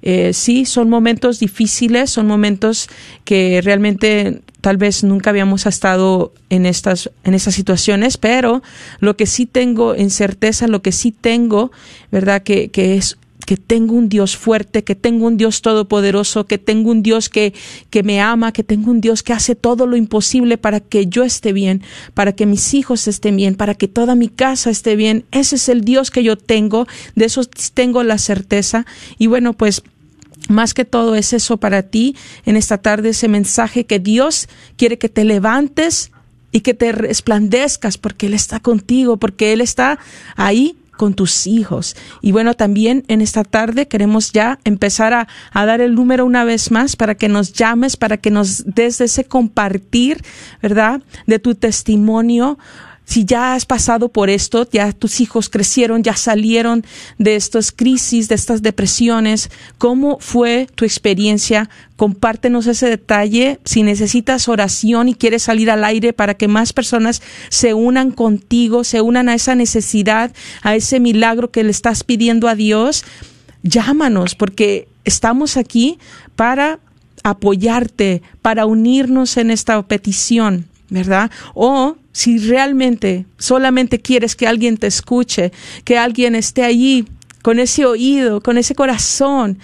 [0.00, 2.88] Eh, sí, son momentos difíciles, son momentos
[3.24, 8.62] que realmente tal vez nunca habíamos estado en estas, en esas situaciones, pero
[9.00, 11.72] lo que sí tengo en certeza, lo que sí tengo,
[12.12, 12.42] ¿verdad?
[12.42, 16.90] Que, que es que tengo un Dios fuerte, que tengo un Dios todopoderoso, que tengo
[16.90, 17.54] un Dios que,
[17.88, 21.24] que me ama, que tengo un Dios que hace todo lo imposible para que yo
[21.24, 21.82] esté bien,
[22.12, 25.24] para que mis hijos estén bien, para que toda mi casa esté bien.
[25.30, 27.40] Ese es el Dios que yo tengo, de eso
[27.72, 28.84] tengo la certeza.
[29.16, 29.82] Y bueno, pues
[30.50, 34.98] más que todo es eso para ti en esta tarde, ese mensaje que Dios quiere
[34.98, 36.10] que te levantes
[36.52, 39.98] y que te resplandezcas porque Él está contigo, porque Él está
[40.36, 41.96] ahí con tus hijos.
[42.20, 46.44] Y bueno, también en esta tarde queremos ya empezar a, a, dar el número una
[46.44, 50.22] vez más para que nos llames, para que nos des ese compartir,
[50.60, 51.00] ¿verdad?
[51.26, 52.58] De tu testimonio
[53.08, 56.84] si ya has pasado por esto, ya tus hijos crecieron, ya salieron
[57.16, 61.70] de estas crisis, de estas depresiones, ¿cómo fue tu experiencia?
[61.96, 63.60] Compártenos ese detalle.
[63.64, 68.84] Si necesitas oración y quieres salir al aire para que más personas se unan contigo,
[68.84, 73.06] se unan a esa necesidad, a ese milagro que le estás pidiendo a Dios,
[73.62, 75.98] llámanos porque estamos aquí
[76.36, 76.78] para
[77.22, 80.66] apoyarte, para unirnos en esta petición.
[80.90, 81.30] ¿Verdad?
[81.54, 85.52] O si realmente solamente quieres que alguien te escuche,
[85.84, 87.06] que alguien esté allí
[87.42, 89.58] con ese oído, con ese corazón,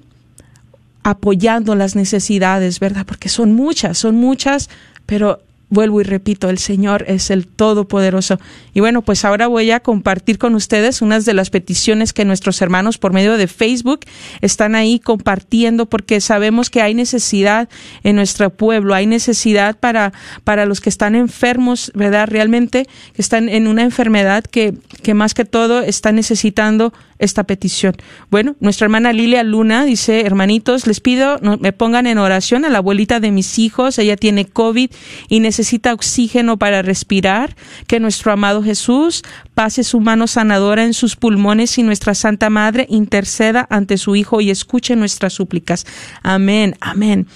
[1.03, 3.05] apoyando las necesidades, ¿verdad?
[3.07, 4.71] Porque son muchas, son muchas,
[5.07, 5.41] pero
[5.75, 8.41] vuelvo y repito, el Señor es el Todopoderoso.
[8.73, 12.63] Y bueno, pues ahora voy a compartir con ustedes unas de las peticiones que nuestros
[12.63, 14.01] hermanos por medio de Facebook
[14.41, 17.69] están ahí compartiendo porque sabemos que hay necesidad
[18.03, 20.13] en nuestro pueblo, hay necesidad para,
[20.45, 22.29] para los que están enfermos, ¿verdad?
[22.29, 26.95] Realmente que están en una enfermedad que, que más que todo está necesitando
[27.25, 27.95] esta petición.
[28.31, 32.79] Bueno, nuestra hermana Lilia Luna dice, hermanitos, les pido me pongan en oración a la
[32.79, 34.91] abuelita de mis hijos, ella tiene COVID
[35.29, 37.57] y necesita oxígeno para respirar,
[37.87, 39.23] que nuestro amado Jesús
[39.55, 44.41] pase su mano sanadora en sus pulmones y nuestra Santa Madre interceda ante su Hijo
[44.41, 45.87] y escuche nuestras súplicas.
[46.23, 47.27] Amén, amén.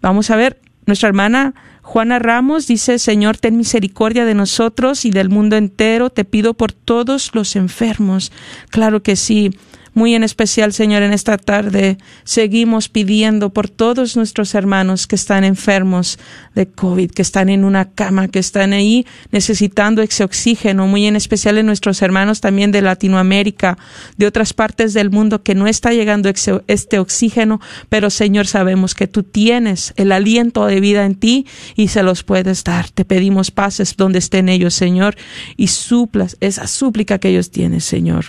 [0.00, 5.28] Vamos a ver, nuestra hermana Juana Ramos dice, Señor, ten misericordia de nosotros y del
[5.28, 6.10] mundo entero.
[6.10, 8.32] Te pido por todos los enfermos.
[8.70, 9.50] Claro que sí.
[9.92, 15.42] Muy en especial, Señor, en esta tarde seguimos pidiendo por todos nuestros hermanos que están
[15.42, 16.18] enfermos
[16.54, 21.16] de COVID, que están en una cama, que están ahí necesitando ese oxígeno, muy en
[21.16, 23.78] especial en nuestros hermanos también de Latinoamérica,
[24.16, 26.30] de otras partes del mundo que no está llegando
[26.66, 31.88] este oxígeno, pero Señor, sabemos que tú tienes el aliento de vida en ti y
[31.88, 32.90] se los puedes dar.
[32.90, 35.16] Te pedimos pases donde estén ellos, Señor,
[35.56, 38.26] y suplas esa súplica que ellos tienen, Señor.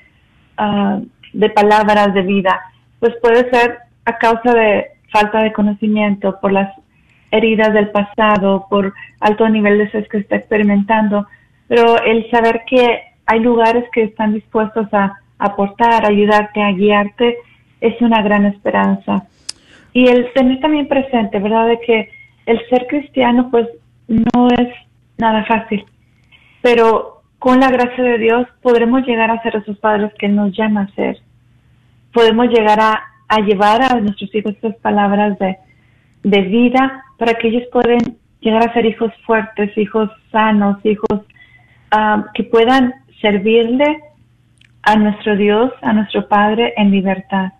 [0.57, 1.01] ah,
[1.35, 2.59] de palabras de vida
[3.01, 6.73] pues puede ser a causa de falta de conocimiento, por las
[7.31, 11.27] heridas del pasado, por alto nivel de estrés que está experimentando,
[11.69, 17.39] pero el saber que hay lugares que están dispuestos a aportar, ayudarte, a guiarte,
[17.81, 19.27] es una gran esperanza.
[19.93, 22.11] Y el tener también presente, ¿verdad?, de que
[22.47, 23.69] el ser cristiano pues
[24.09, 24.69] no es
[25.19, 25.85] nada fácil,
[26.63, 30.83] pero con la gracia de Dios podremos llegar a ser esos padres que nos llama
[30.83, 31.19] a ser
[32.13, 35.57] podemos llegar a, llevar a nuestros hijos estas palabras de,
[36.43, 41.21] vida para que ellos puedan llegar a ser hijos fuertes, hijos sanos, hijos
[41.91, 44.01] ah, que puedan servirle
[44.83, 47.53] a nuestro Dios, a nuestro Padre en libertad.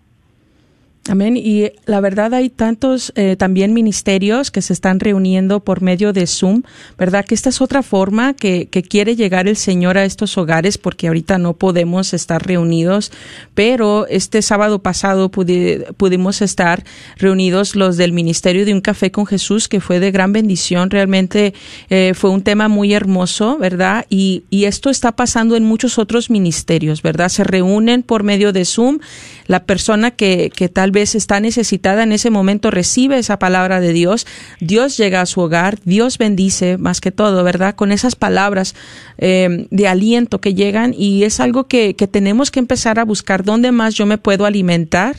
[1.09, 1.35] Amén.
[1.35, 6.27] Y la verdad hay tantos eh, también ministerios que se están reuniendo por medio de
[6.27, 6.61] Zoom,
[6.95, 7.25] ¿verdad?
[7.25, 11.07] Que esta es otra forma que, que quiere llegar el Señor a estos hogares porque
[11.07, 13.11] ahorita no podemos estar reunidos,
[13.55, 16.83] pero este sábado pasado pudimos estar
[17.17, 20.91] reunidos los del Ministerio de un Café con Jesús, que fue de gran bendición.
[20.91, 21.55] Realmente
[21.89, 24.05] eh, fue un tema muy hermoso, ¿verdad?
[24.09, 27.29] Y, y esto está pasando en muchos otros ministerios, ¿verdad?
[27.29, 28.99] Se reúnen por medio de Zoom.
[29.47, 33.93] La persona que, que tal vez está necesitada en ese momento recibe esa palabra de
[33.93, 34.27] Dios,
[34.59, 37.75] Dios llega a su hogar, Dios bendice más que todo, ¿verdad?
[37.75, 38.75] Con esas palabras
[39.17, 43.43] eh, de aliento que llegan y es algo que, que tenemos que empezar a buscar
[43.43, 45.17] dónde más yo me puedo alimentar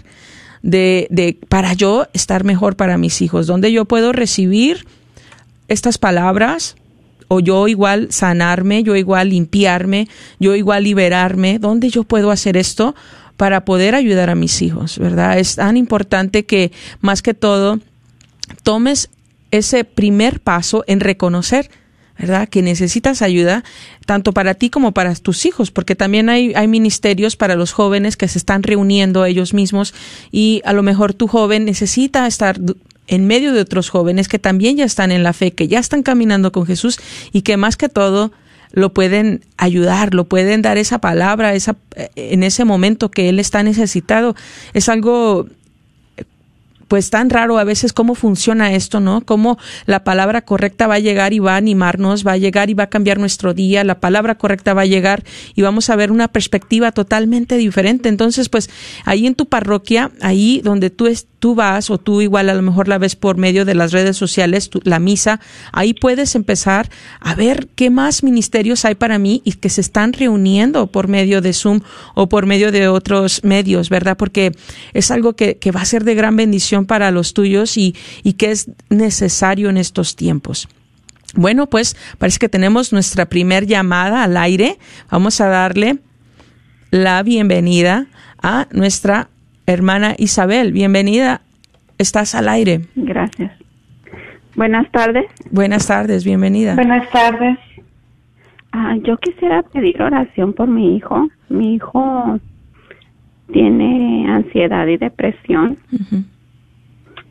[0.63, 4.87] de, de para yo estar mejor para mis hijos, dónde yo puedo recibir
[5.69, 6.77] estas palabras
[7.33, 10.07] o yo igual sanarme, yo igual limpiarme,
[10.39, 12.95] yo igual liberarme, ¿dónde yo puedo hacer esto?
[13.37, 15.39] Para poder ayudar a mis hijos, ¿verdad?
[15.39, 17.81] Es tan importante que más que todo
[18.63, 19.11] tomes
[19.51, 21.71] ese primer paso en reconocer
[22.19, 22.49] ¿verdad?
[22.49, 23.65] Que necesitas ayuda
[24.07, 28.17] tanto para ti como para tus hijos, porque también hay, hay ministerios para los jóvenes
[28.17, 29.95] que se están reuniendo ellos mismos
[30.31, 32.61] y a lo mejor tu joven necesita estar
[33.09, 36.03] en medio de otros jóvenes que también ya están en la fe, que ya están
[36.03, 37.01] caminando con Jesús
[37.33, 38.31] y que más que todo
[38.73, 41.77] lo pueden ayudar, lo pueden dar esa palabra esa,
[42.17, 44.35] en ese momento que él está necesitado.
[44.73, 45.47] Es algo
[46.93, 49.23] pues tan raro a veces cómo funciona esto, ¿no?
[49.23, 49.57] Cómo
[49.87, 52.85] la palabra correcta va a llegar y va a animarnos, va a llegar y va
[52.85, 56.29] a cambiar nuestro día, la palabra correcta va a llegar y vamos a ver una
[56.29, 58.11] perspectiva totalmente diferente.
[58.11, 58.69] Entonces, pues
[59.07, 61.07] ahí en tu parroquia, ahí donde tú
[61.43, 64.17] tú vas o tú igual a lo mejor la ves por medio de las redes
[64.17, 65.41] sociales, la misa,
[65.73, 66.89] ahí puedes empezar
[67.19, 71.41] a ver qué más ministerios hay para mí y que se están reuniendo por medio
[71.41, 71.81] de Zoom
[72.15, 74.17] o por medio de otros medios, ¿verdad?
[74.17, 74.53] Porque
[74.93, 78.35] es algo que, que va a ser de gran bendición para los tuyos y, y
[78.35, 80.69] que es necesario en estos tiempos.
[81.35, 84.79] Bueno, pues parece que tenemos nuestra primer llamada al aire.
[85.11, 85.99] Vamos a darle
[86.93, 88.07] la bienvenida
[88.41, 89.32] a nuestra
[89.73, 90.73] hermana Isabel.
[90.73, 91.43] Bienvenida,
[91.99, 92.83] estás al aire.
[92.95, 93.53] Gracias.
[94.55, 95.27] Buenas tardes.
[95.51, 96.75] Buenas tardes, bienvenida.
[96.75, 97.59] Buenas tardes.
[98.73, 101.29] Ah, yo quisiera pedir oración por mi hijo.
[101.49, 102.39] Mi hijo
[103.53, 105.79] tiene ansiedad y depresión.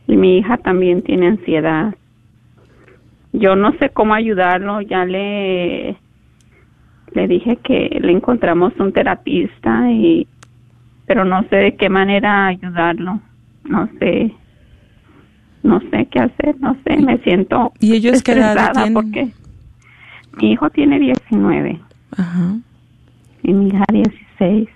[0.08, 1.96] Y mi hija también tiene ansiedad.
[3.34, 5.98] Yo no sé cómo ayudarlo, ya le
[7.14, 10.28] le dije que le encontramos un terapista y
[11.12, 13.20] pero no sé de qué manera ayudarlo.
[13.66, 14.34] No sé.
[15.62, 18.94] No sé qué hacer, no sé, me siento ¿Y ellos qué edad tienen?
[18.94, 19.28] porque
[20.38, 21.82] mi hijo tiene 19
[22.18, 22.56] Ajá.
[23.44, 24.70] y mi hija 16.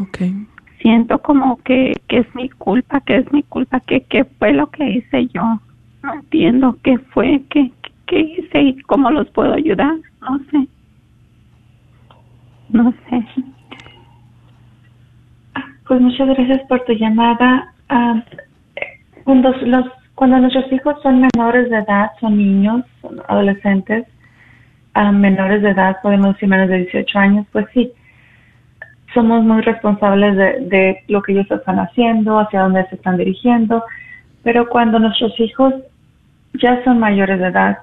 [0.00, 0.46] Okay.
[0.80, 4.70] Siento como que, que es mi culpa, que es mi culpa, que, que fue lo
[4.70, 5.60] que hice yo.
[6.04, 7.72] No entiendo qué fue, qué,
[8.06, 9.96] qué hice y cómo los puedo ayudar.
[10.20, 10.68] No sé.
[12.68, 13.24] No sé.
[15.90, 17.72] Pues muchas gracias por tu llamada.
[17.88, 18.22] Ah,
[19.24, 24.06] cuando, los, cuando nuestros hijos son menores de edad, son niños, son adolescentes,
[24.94, 27.90] ah, menores de edad, podemos decir menos de 18 años, pues sí,
[29.14, 33.82] somos muy responsables de, de lo que ellos están haciendo, hacia dónde se están dirigiendo,
[34.44, 35.74] pero cuando nuestros hijos
[36.52, 37.78] ya son mayores de edad,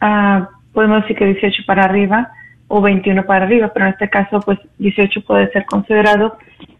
[0.00, 2.32] ah, podemos decir que 18 para arriba
[2.66, 6.36] o 21 para arriba, pero en este caso pues 18 puede ser considerado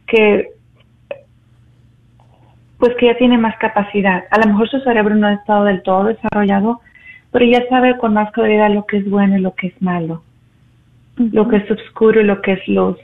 [0.09, 0.51] que
[2.79, 4.25] pues que ya tiene más capacidad.
[4.31, 6.81] A lo mejor su cerebro no ha estado del todo desarrollado,
[7.33, 10.23] pero ya sabe con más claridad lo que es bueno y lo que es malo,
[11.17, 12.97] lo que es oscuro y lo que es luz.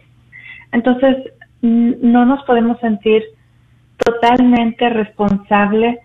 [0.72, 1.16] Entonces,
[1.60, 3.22] no nos podemos sentir
[3.98, 5.98] totalmente responsables,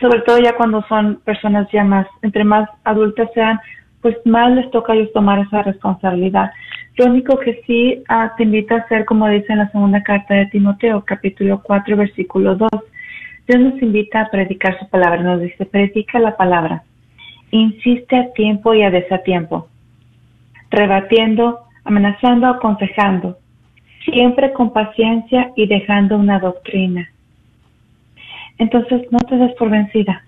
[0.00, 3.60] sobre todo ya cuando son personas ya más, entre más adultas sean,
[4.02, 6.50] pues más les toca a ellos tomar esa responsabilidad.
[7.00, 10.34] Lo único que sí ah, te invito a hacer, como dice en la segunda carta
[10.34, 12.68] de Timoteo, capítulo 4, versículo 2,
[13.48, 16.82] Dios nos invita a predicar su palabra, nos dice, predica la palabra,
[17.52, 19.68] insiste a tiempo y a desatiempo,
[20.68, 23.38] rebatiendo, amenazando, aconsejando,
[24.04, 27.08] siempre con paciencia y dejando una doctrina.
[28.58, 30.22] Entonces, no te des por vencida.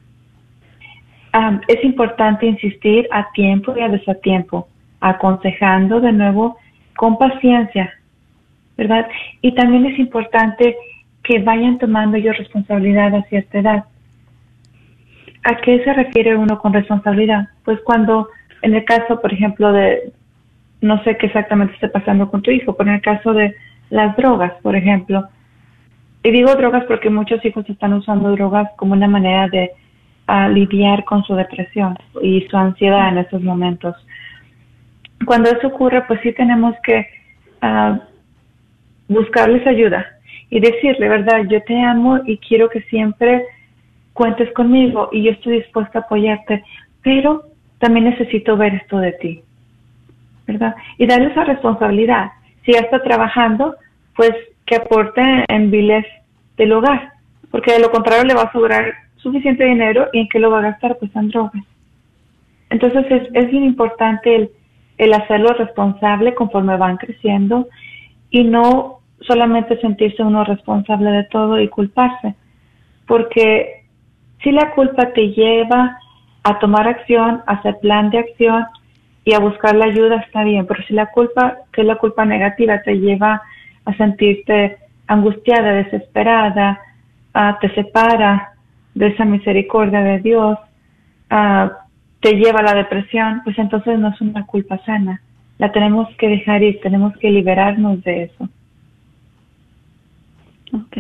[1.32, 4.68] Am, es importante insistir a tiempo y a desatiempo,
[5.00, 6.61] aconsejando de nuevo
[6.96, 7.92] con paciencia,
[8.76, 9.08] ¿verdad?
[9.40, 10.76] Y también es importante
[11.22, 13.84] que vayan tomando ellos responsabilidad a cierta edad.
[15.44, 17.48] ¿A qué se refiere uno con responsabilidad?
[17.64, 18.28] Pues cuando,
[18.62, 20.12] en el caso, por ejemplo, de,
[20.80, 23.54] no sé qué exactamente esté pasando con tu hijo, pero en el caso de
[23.90, 25.28] las drogas, por ejemplo,
[26.24, 29.72] y digo drogas porque muchos hijos están usando drogas como una manera de
[30.28, 33.96] ah, lidiar con su depresión y su ansiedad en estos momentos.
[35.26, 37.06] Cuando eso ocurre, pues sí tenemos que
[37.60, 38.00] ah,
[39.08, 40.06] buscarles ayuda
[40.50, 41.44] y decirle, ¿verdad?
[41.48, 43.44] Yo te amo y quiero que siempre
[44.12, 46.62] cuentes conmigo y yo estoy dispuesta a apoyarte,
[47.02, 47.44] pero
[47.78, 49.42] también necesito ver esto de ti,
[50.46, 50.74] ¿verdad?
[50.98, 52.30] Y darle esa responsabilidad.
[52.64, 53.76] Si ya está trabajando,
[54.14, 54.32] pues
[54.66, 56.06] que aporte en biles
[56.56, 57.12] del hogar,
[57.50, 60.58] porque de lo contrario le va a sobrar suficiente dinero y en qué lo va
[60.58, 61.64] a gastar, pues en drogas.
[62.70, 64.50] Entonces es, es bien importante el,
[65.02, 67.66] el hacerlo responsable conforme van creciendo
[68.30, 72.36] y no solamente sentirse uno responsable de todo y culparse,
[73.08, 73.84] porque
[74.42, 75.98] si la culpa te lleva
[76.44, 78.64] a tomar acción, a hacer plan de acción
[79.24, 82.24] y a buscar la ayuda está bien, pero si la culpa, que es la culpa
[82.24, 83.42] negativa, te lleva
[83.84, 84.78] a sentirte
[85.08, 86.80] angustiada, desesperada,
[87.34, 88.52] ah, te separa
[88.94, 90.58] de esa misericordia de Dios,
[91.28, 91.81] ah,
[92.22, 95.20] te lleva a la depresión, pues entonces no es una culpa sana.
[95.58, 98.48] La tenemos que dejar ir, tenemos que liberarnos de eso.
[100.72, 100.98] Ok,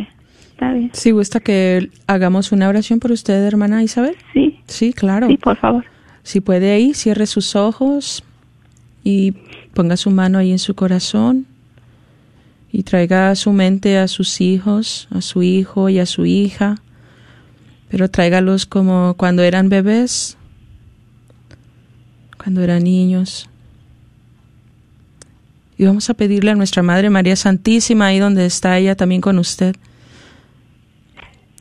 [0.52, 0.90] está bien.
[0.92, 4.16] Si gusta que hagamos una oración por usted, hermana Isabel.
[4.34, 5.28] Sí, Sí, claro.
[5.28, 5.84] sí, por favor.
[6.22, 8.22] Si puede ahí, cierre sus ojos
[9.02, 9.32] y
[9.74, 11.46] ponga su mano ahí en su corazón
[12.70, 16.76] y traiga a su mente a sus hijos, a su hijo y a su hija,
[17.90, 20.38] pero tráigalos como cuando eran bebés,
[22.42, 23.48] cuando eran niños.
[25.78, 29.38] Y vamos a pedirle a nuestra Madre María Santísima, ahí donde está ella también con
[29.38, 29.76] usted,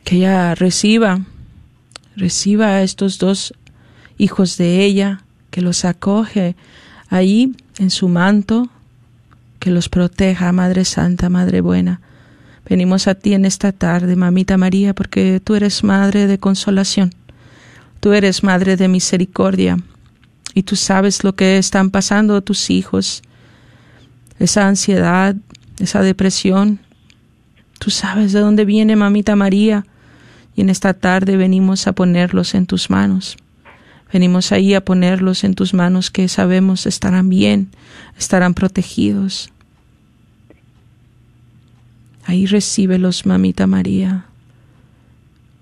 [0.04, 1.22] que ella reciba,
[2.16, 3.54] reciba a estos dos
[4.18, 6.56] hijos de ella, que los acoge
[7.10, 8.70] ahí en su manto,
[9.60, 12.02] que los proteja, Madre Santa, Madre Buena.
[12.68, 17.14] Venimos a ti en esta tarde, Mamita María, porque tú eres Madre de consolación,
[18.00, 19.78] tú eres Madre de misericordia,
[20.54, 23.22] y tú sabes lo que están pasando tus hijos,
[24.40, 25.36] esa ansiedad,
[25.80, 26.80] esa depresión.
[27.80, 29.86] Tú sabes de dónde viene, Mamita María,
[30.56, 33.38] y en esta tarde venimos a ponerlos en tus manos.
[34.12, 37.70] Venimos ahí a ponerlos en tus manos que sabemos estarán bien,
[38.18, 39.50] estarán protegidos.
[42.26, 44.26] Ahí recíbelos, mamita María.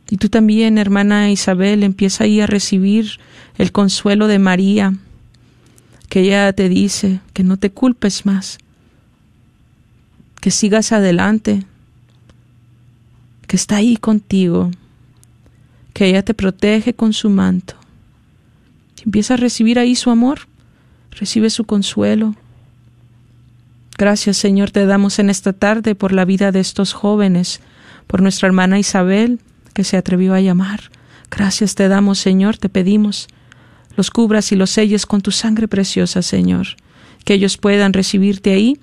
[0.09, 3.19] Y tú también, hermana Isabel, empieza ahí a recibir
[3.57, 4.93] el consuelo de María,
[6.09, 8.57] que ella te dice que no te culpes más,
[10.41, 11.63] que sigas adelante,
[13.45, 14.71] que está ahí contigo,
[15.93, 17.75] que ella te protege con su manto.
[19.05, 20.41] Empieza a recibir ahí su amor,
[21.11, 22.35] recibe su consuelo.
[23.97, 27.59] Gracias Señor te damos en esta tarde por la vida de estos jóvenes,
[28.07, 29.39] por nuestra hermana Isabel,
[29.73, 30.81] que se atrevió a llamar.
[31.31, 33.27] Gracias te damos Señor, te pedimos,
[33.95, 36.67] los cubras y los selles con tu sangre preciosa Señor,
[37.25, 38.77] que ellos puedan recibirte ahí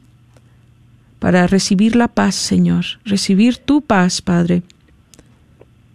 [1.19, 4.63] para recibir la paz Señor, recibir tu paz Padre.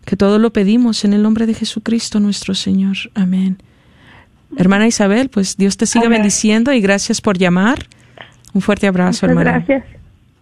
[0.06, 2.98] Que todo lo pedimos en el nombre de Jesucristo nuestro Señor.
[3.14, 3.58] Amén.
[4.58, 7.86] Hermana Isabel, pues Dios te siga bendiciendo y gracias por llamar.
[8.54, 9.52] Un fuerte abrazo, Muchas hermana.
[9.52, 9.86] Gracias.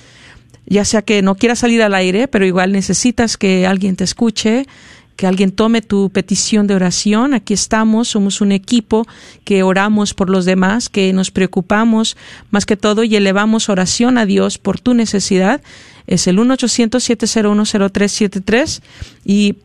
[0.67, 4.67] Ya sea que no quieras salir al aire, pero igual necesitas que alguien te escuche,
[5.15, 7.33] que alguien tome tu petición de oración.
[7.33, 9.07] Aquí estamos, somos un equipo
[9.43, 12.17] que oramos por los demás, que nos preocupamos
[12.51, 15.61] más que todo y elevamos oración a Dios por tu necesidad.
[16.07, 18.81] Es el 1-800-701-0373
[19.23, 19.55] y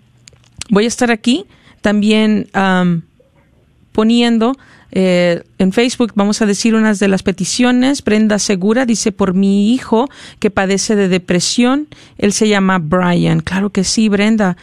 [0.69, 1.47] voy a estar aquí
[1.81, 3.03] también am,
[3.93, 4.57] poniendo
[4.93, 8.03] eh, en Facebook, vamos a decir unas de las peticiones.
[8.03, 11.89] Brenda Segura dice, por mi hijo que padece de depresión,
[12.19, 13.41] él se llama Brian.
[13.41, 14.57] Claro que sí, Brenda.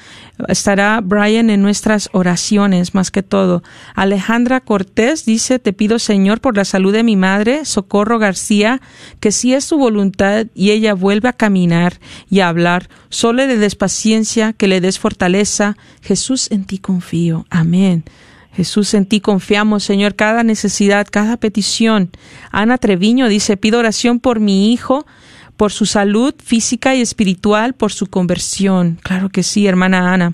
[0.48, 3.64] Estará Brian en nuestras oraciones, más que todo.
[3.96, 8.82] Alejandra Cortés dice, te pido, Señor, por la salud de mi madre, Socorro García,
[9.20, 12.00] que si es tu voluntad y ella vuelve a caminar
[12.30, 15.76] y a hablar, solo le des paciencia, que le des fortaleza.
[16.02, 17.46] Jesús, en ti confío.
[17.50, 18.04] Amén.
[18.58, 22.10] Jesús, en ti confiamos, Señor, cada necesidad, cada petición.
[22.50, 25.06] Ana Treviño dice, pido oración por mi hijo,
[25.58, 28.98] por su salud física y espiritual, por su conversión.
[29.04, 30.34] Claro que sí, hermana Ana.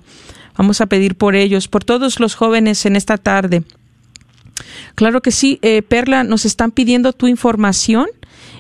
[0.58, 3.64] Vamos a pedir por ellos, por todos los jóvenes en esta tarde.
[4.96, 8.08] Claro que sí, eh, Perla, nos están pidiendo tu información.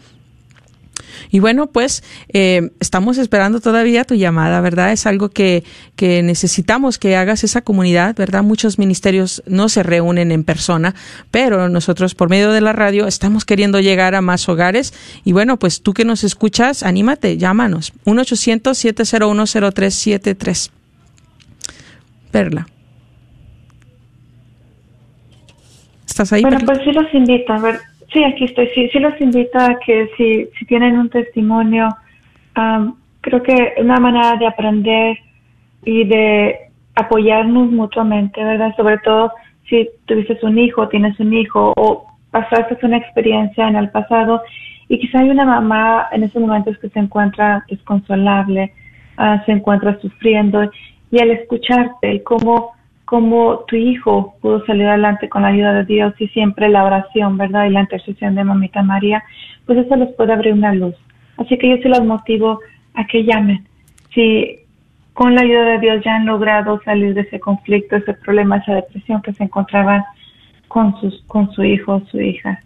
[1.30, 2.02] y bueno, pues
[2.32, 4.92] eh, estamos esperando todavía tu llamada, ¿verdad?
[4.92, 5.64] Es algo que,
[5.96, 8.42] que necesitamos que hagas esa comunidad, ¿verdad?
[8.42, 10.94] Muchos ministerios no se reúnen en persona,
[11.30, 14.94] pero nosotros por medio de la radio estamos queriendo llegar a más hogares.
[15.24, 17.92] Y bueno, pues tú que nos escuchas, anímate, llámanos.
[18.04, 20.70] 1-800-701-0373.
[22.30, 22.66] Perla.
[26.06, 26.42] ¿Estás ahí?
[26.42, 26.74] Bueno, Perla?
[26.74, 27.80] pues sí los invito, a ver,
[28.14, 31.88] sí, aquí estoy, sí, sí los invito a que si, si tienen un testimonio,
[32.54, 35.18] am, creo que una manera de aprender
[35.84, 38.74] y de apoyarnos mutuamente, ¿verdad?
[38.76, 39.32] Sobre todo
[39.68, 44.42] si tuviste un hijo, tienes un hijo o pasaste una experiencia en el pasado
[44.88, 48.72] y quizá hay una mamá en esos momentos que se encuentra desconsolable,
[49.16, 50.70] ah, se encuentra sufriendo
[51.10, 52.72] y al escucharte cómo,
[53.14, 57.38] cómo tu hijo pudo salir adelante con la ayuda de Dios y siempre la oración,
[57.38, 57.66] ¿verdad?
[57.66, 59.22] Y la intercesión de Mamita María,
[59.66, 60.96] pues eso les puede abrir una luz.
[61.36, 62.58] Así que yo sí los motivo
[62.94, 63.68] a que llamen.
[64.12, 64.58] Si
[65.12, 68.74] con la ayuda de Dios ya han logrado salir de ese conflicto, ese problema, esa
[68.74, 70.02] depresión que se encontraban
[70.66, 72.64] con, sus, con su hijo o su hija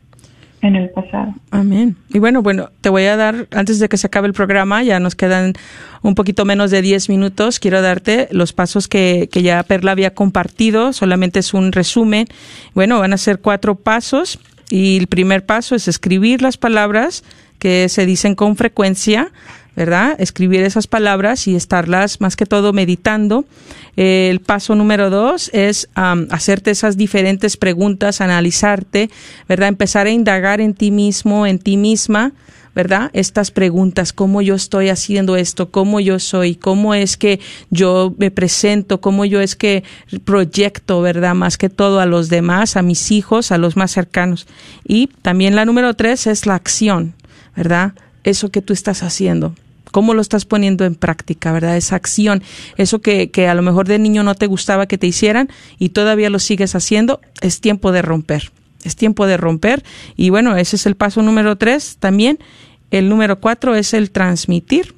[0.62, 1.34] en el pasado.
[1.50, 1.96] Amén.
[2.08, 5.00] Y bueno, bueno, te voy a dar, antes de que se acabe el programa, ya
[5.00, 5.54] nos quedan
[6.02, 10.14] un poquito menos de 10 minutos, quiero darte los pasos que, que ya Perla había
[10.14, 12.26] compartido, solamente es un resumen.
[12.74, 14.38] Bueno, van a ser cuatro pasos
[14.70, 17.24] y el primer paso es escribir las palabras
[17.58, 19.32] que se dicen con frecuencia,
[19.78, 20.16] ¿verdad?
[20.18, 23.44] Escribir esas palabras y estarlas más que todo meditando.
[23.94, 29.08] El paso número dos es hacerte esas diferentes preguntas, analizarte,
[29.48, 29.68] ¿verdad?
[29.68, 32.32] Empezar a indagar en ti mismo, en ti misma,
[32.74, 33.10] ¿verdad?
[33.12, 37.38] Estas preguntas, cómo yo estoy haciendo esto, cómo yo soy, cómo es que
[37.70, 39.84] yo me presento, cómo yo es que
[40.24, 41.36] proyecto, ¿verdad?
[41.36, 44.48] Más que todo a los demás, a mis hijos, a los más cercanos.
[44.84, 47.14] Y también la número tres es la acción,
[47.54, 47.92] ¿verdad?
[48.24, 49.54] Eso que tú estás haciendo
[49.92, 51.76] cómo lo estás poniendo en práctica, ¿verdad?
[51.76, 52.42] Esa acción,
[52.76, 55.90] eso que, que a lo mejor de niño no te gustaba que te hicieran y
[55.90, 58.50] todavía lo sigues haciendo, es tiempo de romper.
[58.84, 59.82] Es tiempo de romper.
[60.16, 62.38] Y bueno, ese es el paso número tres también.
[62.90, 64.94] El número cuatro es el transmitir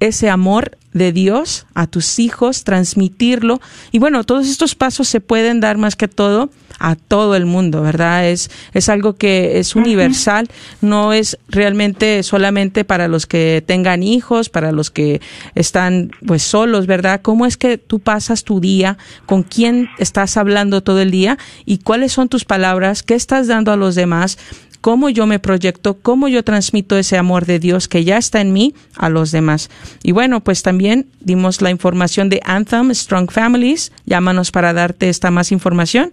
[0.00, 3.60] ese amor de Dios a tus hijos, transmitirlo.
[3.92, 7.82] Y bueno, todos estos pasos se pueden dar más que todo a todo el mundo,
[7.82, 8.28] ¿verdad?
[8.28, 10.48] Es, es algo que es universal,
[10.80, 15.20] no es realmente solamente para los que tengan hijos, para los que
[15.54, 17.20] están pues solos, ¿verdad?
[17.22, 18.98] ¿Cómo es que tú pasas tu día?
[19.24, 21.38] ¿Con quién estás hablando todo el día?
[21.64, 23.02] ¿Y cuáles son tus palabras?
[23.02, 24.38] ¿Qué estás dando a los demás?
[24.86, 28.52] Cómo yo me proyecto, cómo yo transmito ese amor de Dios que ya está en
[28.52, 29.68] mí a los demás.
[30.04, 35.32] Y bueno, pues también dimos la información de Anthem, Strong Families, llámanos para darte esta
[35.32, 36.12] más información.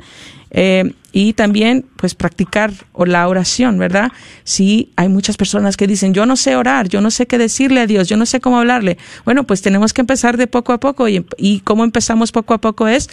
[0.49, 2.74] Eh, y también, pues, practicar
[3.05, 4.11] la oración, ¿verdad?
[4.43, 7.80] Sí, hay muchas personas que dicen, yo no sé orar, yo no sé qué decirle
[7.80, 8.97] a Dios, yo no sé cómo hablarle.
[9.24, 12.88] Bueno, pues tenemos que empezar de poco a poco y cómo empezamos poco a poco
[12.88, 13.07] es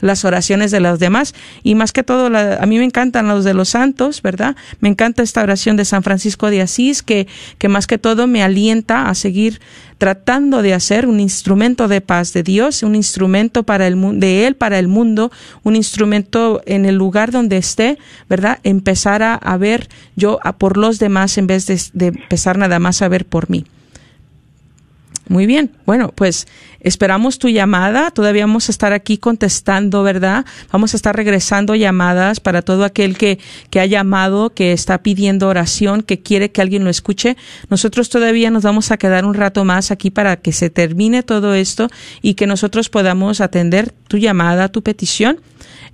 [0.00, 3.54] las oraciones de los demás y más que todo a mí me encantan los de
[3.54, 4.56] los santos, ¿verdad?
[4.80, 7.26] Me encanta esta oración de San Francisco de Asís que,
[7.58, 9.60] que más que todo me alienta a seguir
[9.98, 14.54] tratando de hacer un instrumento de paz de Dios, un instrumento para el de él
[14.54, 15.32] para el mundo,
[15.62, 18.58] un instrumento en el lugar donde esté, ¿verdad?
[18.62, 23.00] Empezar a, ver yo a por los demás en vez de, de empezar nada más
[23.00, 23.64] a ver por mí.
[25.28, 25.72] Muy bien.
[25.86, 26.46] Bueno, pues
[26.78, 28.12] esperamos tu llamada.
[28.12, 30.44] Todavía vamos a estar aquí contestando, ¿verdad?
[30.70, 35.48] Vamos a estar regresando llamadas para todo aquel que, que ha llamado, que está pidiendo
[35.48, 37.36] oración, que quiere que alguien lo escuche.
[37.70, 41.54] Nosotros todavía nos vamos a quedar un rato más aquí para que se termine todo
[41.54, 41.88] esto
[42.22, 45.40] y que nosotros podamos atender tu llamada, tu petición.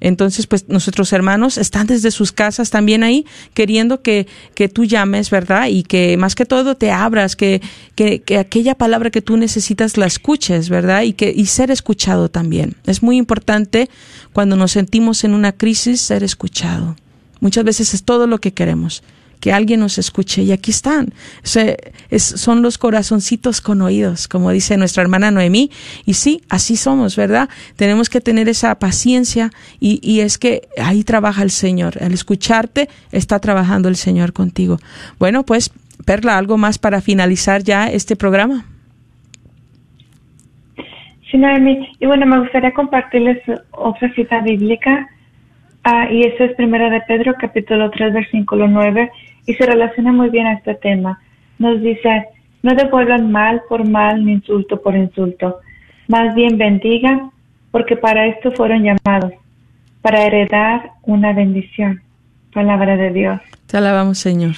[0.04, 3.24] Entonces, pues nuestros hermanos están desde sus casas también ahí
[3.54, 5.68] queriendo que, que tú llames, ¿verdad?
[5.68, 7.62] Y que más que todo te abras, que,
[7.94, 11.02] que, que aquella palabra que tú necesitas la escuches, ¿verdad?
[11.02, 12.74] Y, que, y ser escuchado también.
[12.84, 13.88] Es muy importante
[14.32, 16.96] cuando nos sentimos en una crisis ser escuchado.
[17.38, 19.04] Muchas veces es todo lo que queremos
[19.42, 20.42] que alguien nos escuche.
[20.42, 21.08] Y aquí están.
[21.42, 25.68] son los corazoncitos con oídos, como dice nuestra hermana Noemí.
[26.06, 27.48] Y sí, así somos, ¿verdad?
[27.74, 31.94] Tenemos que tener esa paciencia y, es que ahí trabaja el Señor.
[32.00, 34.76] Al escucharte, está trabajando el Señor contigo.
[35.18, 35.72] Bueno, pues,
[36.06, 38.64] Perla, ¿algo más para finalizar ya este programa?
[41.28, 41.96] Sí, Noemí.
[41.98, 43.38] Y bueno, me gustaría compartirles
[43.72, 45.08] otra cita bíblica.
[45.82, 49.10] Ah, y eso es Primera de Pedro, capítulo 3, versículo 9
[49.46, 51.20] y se relaciona muy bien a este tema.
[51.58, 52.26] Nos dice,
[52.62, 55.60] no devuelvan mal por mal ni insulto por insulto,
[56.08, 57.30] más bien bendigan,
[57.70, 59.32] porque para esto fueron llamados,
[60.00, 62.02] para heredar una bendición.
[62.52, 63.40] Palabra de Dios.
[63.66, 64.54] Te alabamos, Señor.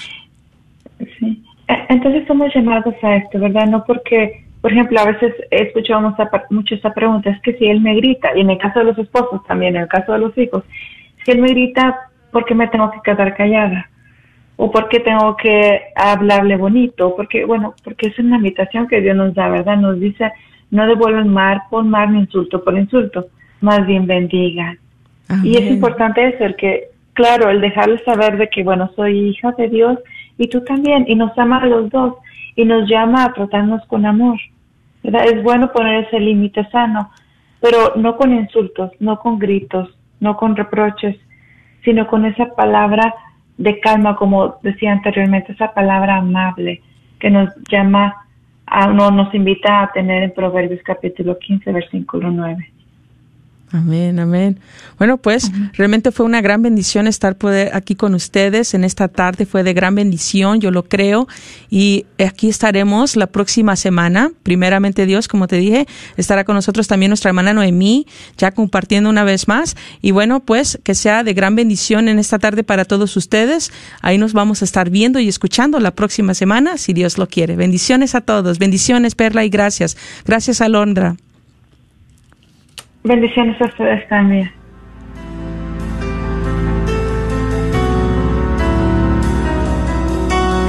[0.98, 1.44] Sí.
[1.68, 3.66] E, entonces somos llamados a esto, ¿verdad?
[3.66, 6.14] No porque, por ejemplo, a veces escuchamos
[6.50, 8.98] mucho esta pregunta, es que si él me grita, y en el caso de los
[8.98, 10.64] esposos también, en el caso de los hijos,
[11.24, 11.96] si él me grita,
[12.32, 13.88] ¿por qué me tengo que quedar callada?
[14.56, 19.34] O porque tengo que hablarle bonito, porque, bueno, porque es una invitación que Dios nos
[19.34, 19.76] da, ¿verdad?
[19.76, 20.32] Nos dice,
[20.70, 23.26] no devuelven mal por mal ni insulto por insulto,
[23.60, 24.78] más bien bendigan.
[25.42, 29.52] Y es importante eso, el que, claro, el dejarles saber de que, bueno, soy hija
[29.52, 29.98] de Dios
[30.38, 32.14] y tú también, y nos ama a los dos,
[32.56, 34.38] y nos llama a tratarnos con amor,
[35.02, 35.26] ¿verdad?
[35.26, 37.10] Es bueno poner ese límite sano,
[37.60, 39.90] pero no con insultos, no con gritos,
[40.20, 41.16] no con reproches,
[41.84, 43.14] sino con esa palabra
[43.56, 46.82] de calma, como decía anteriormente, esa palabra amable
[47.18, 48.14] que nos llama,
[48.66, 52.73] a, no, nos invita a tener en Proverbios capítulo 15, versículo 9.
[53.72, 54.60] Amén, amén.
[54.98, 59.46] Bueno, pues realmente fue una gran bendición estar poder aquí con ustedes en esta tarde.
[59.46, 61.26] Fue de gran bendición, yo lo creo.
[61.70, 64.30] Y aquí estaremos la próxima semana.
[64.44, 68.06] Primeramente Dios, como te dije, estará con nosotros también nuestra hermana Noemí,
[68.38, 69.76] ya compartiendo una vez más.
[70.00, 73.72] Y bueno, pues que sea de gran bendición en esta tarde para todos ustedes.
[74.02, 77.56] Ahí nos vamos a estar viendo y escuchando la próxima semana, si Dios lo quiere.
[77.56, 78.60] Bendiciones a todos.
[78.60, 79.96] Bendiciones, Perla, y gracias.
[80.24, 81.16] Gracias, Alondra.
[83.06, 84.50] Bendiciones a ustedes también.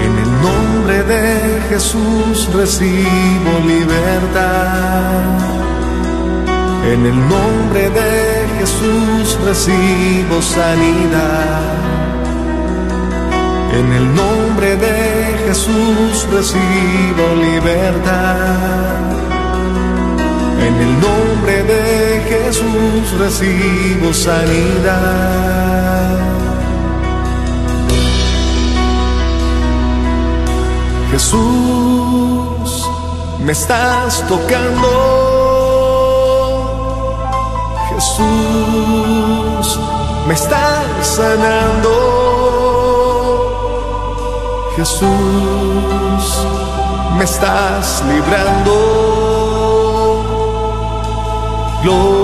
[0.04, 5.24] En el nombre de Jesús recibo libertad.
[6.92, 11.62] En el nombre de Jesús recibo sanidad.
[13.80, 19.15] En el nombre de Jesús recibo libertad.
[20.60, 25.56] En el nombre de Jesús recibo sanidad.
[31.12, 32.90] Jesús,
[33.40, 34.90] me estás tocando.
[37.90, 39.80] Jesús,
[40.28, 41.92] me estás sanando.
[44.76, 46.24] Jesús,
[47.18, 49.15] me estás librando.
[51.86, 52.15] Gloria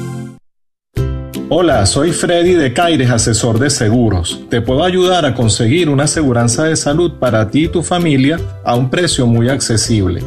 [1.53, 4.39] Hola, soy Freddy de Caires, asesor de seguros.
[4.49, 8.77] Te puedo ayudar a conseguir una aseguranza de salud para ti y tu familia a
[8.77, 10.23] un precio muy accesible.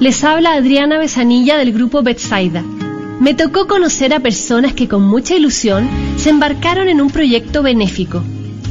[0.00, 2.62] Les habla Adriana Besanilla del grupo Betsaida.
[3.20, 8.22] Me tocó conocer a personas que con mucha ilusión se embarcaron en un proyecto benéfico.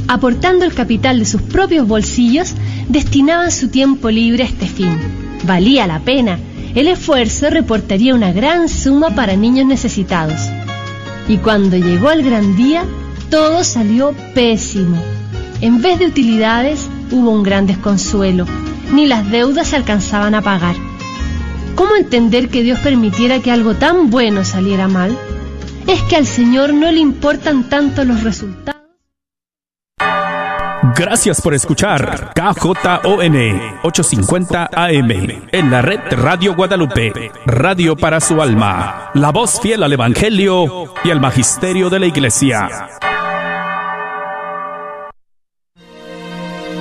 [0.08, 2.52] Aportando el capital de sus propios bolsillos,
[2.88, 4.98] destinaban su tiempo libre a este fin.
[5.44, 6.38] Valía la pena.
[6.74, 10.40] El esfuerzo reportaría una gran suma para niños necesitados.
[11.28, 12.84] Y cuando llegó el gran día,
[13.30, 15.02] todo salió pésimo.
[15.62, 18.46] En vez de utilidades, hubo un gran desconsuelo,
[18.92, 20.91] ni las deudas se alcanzaban a pagar.
[21.74, 25.16] ¿Cómo entender que Dios permitiera que algo tan bueno saliera mal?
[25.86, 28.82] Es que al Señor no le importan tanto los resultados.
[30.94, 33.36] Gracias por escuchar KJON
[33.82, 35.10] 850 AM
[35.50, 41.10] en la red Radio Guadalupe, radio para su alma, la voz fiel al Evangelio y
[41.10, 42.88] al Magisterio de la Iglesia.